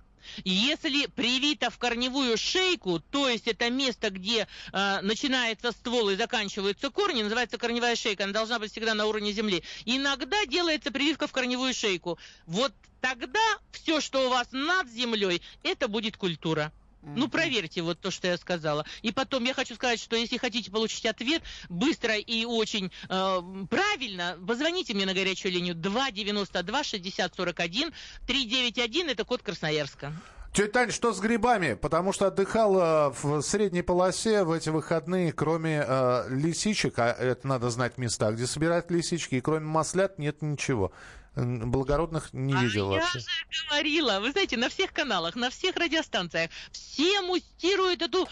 Если 0.43 1.07
привито 1.07 1.69
в 1.69 1.77
корневую 1.77 2.37
шейку, 2.37 2.99
то 2.99 3.27
есть 3.27 3.47
это 3.47 3.69
место, 3.69 4.09
где 4.09 4.47
э, 4.71 5.01
начинается 5.01 5.71
ствол 5.71 6.09
и 6.09 6.15
заканчиваются 6.15 6.89
корни, 6.89 7.23
называется 7.23 7.57
корневая 7.57 7.95
шейка, 7.95 8.23
она 8.23 8.33
должна 8.33 8.59
быть 8.59 8.71
всегда 8.71 8.93
на 8.93 9.05
уровне 9.05 9.31
земли. 9.31 9.63
Иногда 9.85 10.45
делается 10.45 10.91
прививка 10.91 11.27
в 11.27 11.31
корневую 11.31 11.73
шейку. 11.73 12.17
Вот 12.45 12.73
тогда 13.01 13.57
все, 13.71 14.01
что 14.01 14.27
у 14.27 14.29
вас 14.29 14.47
над 14.51 14.89
землей, 14.89 15.41
это 15.63 15.87
будет 15.87 16.17
культура. 16.17 16.71
Ну, 17.15 17.27
проверьте 17.29 17.81
вот 17.81 17.99
то, 17.99 18.11
что 18.11 18.27
я 18.27 18.37
сказала. 18.37 18.85
И 19.01 19.11
потом 19.11 19.43
я 19.45 19.53
хочу 19.53 19.75
сказать, 19.75 19.99
что 19.99 20.15
если 20.15 20.37
хотите 20.37 20.71
получить 20.71 21.05
ответ 21.05 21.43
быстро 21.69 22.15
и 22.17 22.45
очень 22.45 22.91
э, 23.09 23.41
правильно, 23.69 24.37
позвоните 24.45 24.93
мне 24.93 25.05
на 25.05 25.13
горячую 25.13 25.51
линию 25.51 25.75
292 25.75 26.83
60 26.83 27.35
41 27.35 27.93
391, 28.25 29.09
это 29.09 29.23
код 29.25 29.41
Красноярска. 29.41 30.13
Тетя 30.57 30.71
Тань, 30.71 30.91
что 30.91 31.13
с 31.13 31.19
грибами? 31.19 31.75
Потому 31.75 32.11
что 32.11 32.25
отдыхала 32.25 33.13
в 33.21 33.41
средней 33.43 33.83
полосе 33.83 34.43
в 34.43 34.51
эти 34.51 34.69
выходные, 34.69 35.31
кроме 35.31 35.85
э, 35.87 36.29
лисичек, 36.29 36.97
а 36.97 37.09
это 37.09 37.45
надо 37.45 37.69
знать 37.69 37.99
места, 37.99 38.31
где 38.31 38.47
собирают 38.47 38.89
лисички, 38.89 39.35
и 39.35 39.41
кроме 39.41 39.67
маслят 39.67 40.17
нет 40.17 40.41
ничего. 40.41 40.91
Благородных 41.35 42.33
не 42.33 42.55
видел 42.55 42.87
а 42.87 42.95
вообще. 42.95 43.19
я 43.19 43.51
же 43.51 43.67
говорила, 43.69 44.19
вы 44.19 44.31
знаете, 44.31 44.57
на 44.57 44.69
всех 44.69 44.93
каналах, 44.93 45.35
на 45.35 45.51
всех 45.51 45.75
радиостанциях 45.75 46.49
все 46.71 47.21
мустируют 47.21 48.01
эту 48.01 48.27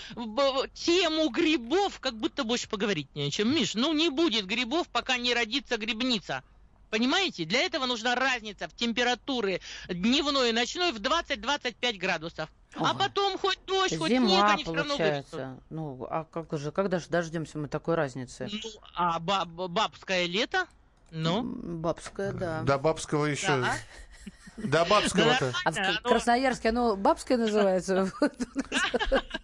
тему 0.73 1.29
грибов, 1.29 1.99
как 1.99 2.15
будто 2.15 2.43
больше 2.43 2.67
поговорить 2.67 3.13
не 3.13 3.27
о 3.27 3.29
чем. 3.29 3.53
Миш, 3.53 3.75
ну 3.75 3.93
не 3.93 4.09
будет 4.09 4.47
грибов, 4.47 4.87
пока 4.87 5.17
не 5.17 5.35
родится 5.35 5.77
грибница. 5.77 6.41
Понимаете? 6.89 7.45
Для 7.45 7.61
этого 7.61 7.85
нужна 7.85 8.15
разница 8.15 8.67
в 8.67 8.73
температуре 8.75 9.61
дневной 9.89 10.49
и 10.49 10.53
ночной 10.53 10.91
в 10.91 10.97
20-25 10.97 11.97
градусов. 11.97 12.49
А 12.77 12.91
Ой. 12.91 12.97
потом 12.97 13.37
хоть 13.37 13.59
дождь, 13.65 13.97
хоть 13.97 14.09
снег, 14.09 14.21
Зима, 14.23 14.51
они 14.51 14.63
все 14.63 14.73
равно 14.73 14.97
получается. 14.97 15.59
Ну, 15.69 16.05
а 16.09 16.25
как 16.25 16.57
же, 16.59 16.71
когда 16.71 16.99
же 16.99 17.07
дождемся 17.07 17.57
мы 17.57 17.67
такой 17.69 17.95
разницы? 17.95 18.49
Ну, 18.51 18.69
а 18.93 19.19
ба- 19.19 19.45
ба- 19.45 19.67
бабское 19.69 20.25
лето? 20.25 20.67
Ну? 21.11 21.43
Бабское, 21.43 22.33
да. 22.33 22.61
До 22.63 22.77
бабского 22.77 23.25
еще... 23.25 23.61
Да. 23.61 23.75
До 24.57 24.85
бабского-то. 24.85 25.53
А 25.65 25.71
в 25.71 25.75
Да, 25.75 25.99
ну- 26.03 26.09
Красноярске 26.09 26.69
оно 26.69 26.95
бабское 26.95 27.37
называется? 27.37 28.11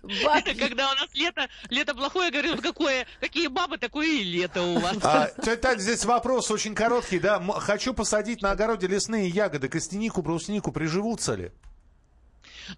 Это 0.03 0.55
когда 0.55 0.91
у 0.91 0.95
нас 0.95 1.09
лето, 1.13 1.47
лето 1.69 1.93
плохое, 1.93 2.25
я 2.27 2.31
говорю, 2.31 2.51
вот 2.55 2.61
какое, 2.61 3.05
какие 3.19 3.47
бабы, 3.47 3.77
такое 3.77 4.07
и 4.07 4.23
лето 4.23 4.61
у 4.61 4.79
вас. 4.79 4.97
А, 5.03 5.29
тетя 5.41 5.55
Тань, 5.57 5.79
здесь 5.79 6.05
вопрос 6.05 6.49
очень 6.51 6.75
короткий, 6.75 7.19
да? 7.19 7.39
Хочу 7.59 7.93
посадить 7.93 8.41
на 8.41 8.51
огороде 8.51 8.87
лесные 8.87 9.27
ягоды, 9.27 9.67
костянику, 9.69 10.21
бруснику, 10.21 10.71
приживутся 10.71 11.35
ли? 11.35 11.51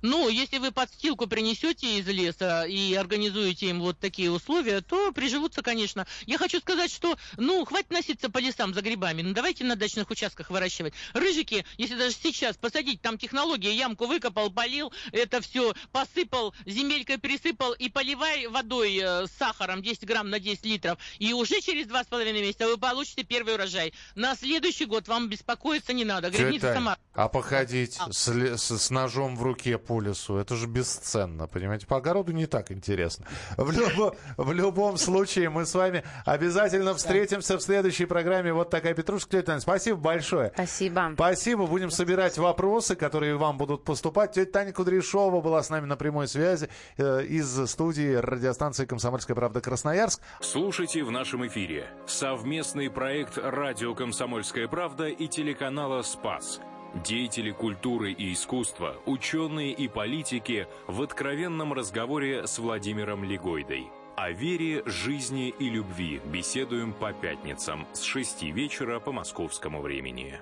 Ну, 0.02 0.30
если 0.30 0.58
вы 0.58 0.72
подстилку 0.72 1.28
принесете 1.28 2.00
из 2.00 2.08
леса 2.08 2.66
и 2.66 2.94
организуете 2.94 3.68
им 3.70 3.80
вот 3.82 4.00
такие 4.00 4.32
условия, 4.32 4.82
то 4.82 5.12
приживутся, 5.12 5.62
конечно. 5.62 6.06
Я 6.26 6.38
хочу 6.38 6.60
сказать, 6.60 6.92
что, 6.92 7.18
ну, 7.38 7.64
хватит 7.66 7.92
носиться 7.92 8.30
по 8.30 8.38
лесам 8.40 8.74
за 8.74 8.82
грибами. 8.82 9.22
Ну, 9.22 9.34
давайте 9.34 9.64
на 9.64 9.76
дачных 9.76 10.10
участках 10.10 10.50
выращивать. 10.50 10.94
Рыжики, 11.14 11.66
если 11.78 11.96
даже 11.96 12.16
сейчас 12.22 12.58
посадить, 12.58 13.02
там 13.02 13.18
технология, 13.18 13.74
ямку 13.74 14.06
выкопал, 14.08 14.50
полил, 14.52 14.92
это 15.12 15.42
все 15.42 15.74
посыпал, 15.92 16.54
земелькой 16.66 17.18
пересыпал 17.18 17.74
и 17.74 17.90
поливай 17.90 18.48
водой 18.48 18.98
э, 18.98 19.28
с 19.28 19.32
сахаром 19.38 19.82
10 19.82 20.06
грамм 20.06 20.30
на 20.30 20.40
10 20.40 20.66
литров. 20.66 20.98
И 21.20 21.34
уже 21.34 21.62
через 21.62 21.88
два 21.88 22.04
с 22.04 22.08
половиной 22.08 22.42
месяца 22.42 22.68
вы 22.68 22.78
получите 22.78 23.24
первый 23.24 23.56
урожай. 23.56 23.94
На 24.16 24.36
следующий 24.36 24.86
год 24.86 25.08
вам 25.08 25.30
беспокоиться 25.30 25.94
не 25.94 26.06
надо. 26.06 26.30
Грибница 26.30 26.74
сама. 26.74 26.98
а 27.14 27.28
походить 27.28 27.98
с, 28.12 28.28
ле- 28.30 28.58
с- 28.58 28.78
с 28.78 28.90
ножом 28.90 29.36
в 29.36 29.44
руке 29.44 29.73
по 29.78 30.02
лесу, 30.02 30.38
это 30.38 30.56
же 30.56 30.68
бесценно, 30.68 31.48
понимаете? 31.48 31.88
По 31.88 31.98
огороду 31.98 32.32
не 32.32 32.46
так 32.46 32.72
интересно. 32.72 33.26
В, 33.58 33.72
любо- 33.72 34.16
в 34.38 34.52
любом 34.52 34.98
случае, 34.98 35.50
мы 35.50 35.66
с 35.66 35.74
вами 35.76 36.04
обязательно 36.26 36.94
встретимся 36.94 37.58
в 37.58 37.62
следующей 37.62 38.06
программе. 38.06 38.54
Вот 38.54 38.70
такая 38.70 38.94
Петрушка. 38.94 39.32
Тетя 39.32 39.48
Таня, 39.48 39.60
спасибо 39.60 39.98
большое. 39.98 40.52
Спасибо. 40.54 41.12
Спасибо. 41.16 41.68
Будем 41.68 41.92
собирать 41.92 42.38
вопросы, 42.38 42.96
которые 42.96 43.36
вам 43.36 43.58
будут 43.58 43.84
поступать. 43.84 44.34
Тетя 44.34 44.52
Таня 44.52 44.74
Кудряшова 44.74 45.42
была 45.42 45.64
с 45.64 45.70
нами 45.70 45.86
на 45.86 45.96
прямой 45.96 46.28
связи 46.28 46.70
э, 46.98 47.24
из 47.24 47.70
студии 47.70 48.16
радиостанции 48.16 48.86
«Комсомольская 48.86 49.36
правда» 49.36 49.62
Красноярск. 49.62 50.22
Слушайте 50.42 51.04
в 51.04 51.12
нашем 51.12 51.46
эфире 51.48 51.88
совместный 52.06 52.90
проект 52.90 53.38
«Радио 53.38 53.96
Комсомольская 53.96 54.68
правда» 54.68 55.08
и 55.08 55.28
телеканала 55.28 56.02
«Спас». 56.02 56.60
Деятели 56.94 57.50
культуры 57.50 58.12
и 58.12 58.34
искусства, 58.34 58.98
ученые 59.08 59.72
и 59.72 59.88
политики 59.88 60.68
в 60.86 61.02
откровенном 61.02 61.74
разговоре 61.74 62.46
с 62.46 62.60
Владимиром 62.60 63.24
Легойдой. 63.24 63.88
О 64.16 64.30
вере, 64.30 64.84
жизни 64.86 65.50
и 65.50 65.70
любви 65.70 66.22
беседуем 66.24 66.94
по 66.94 67.12
пятницам 67.12 67.88
с 67.94 68.04
6 68.04 68.44
вечера 68.44 69.00
по 69.00 69.12
московскому 69.12 69.82
времени. 69.82 70.40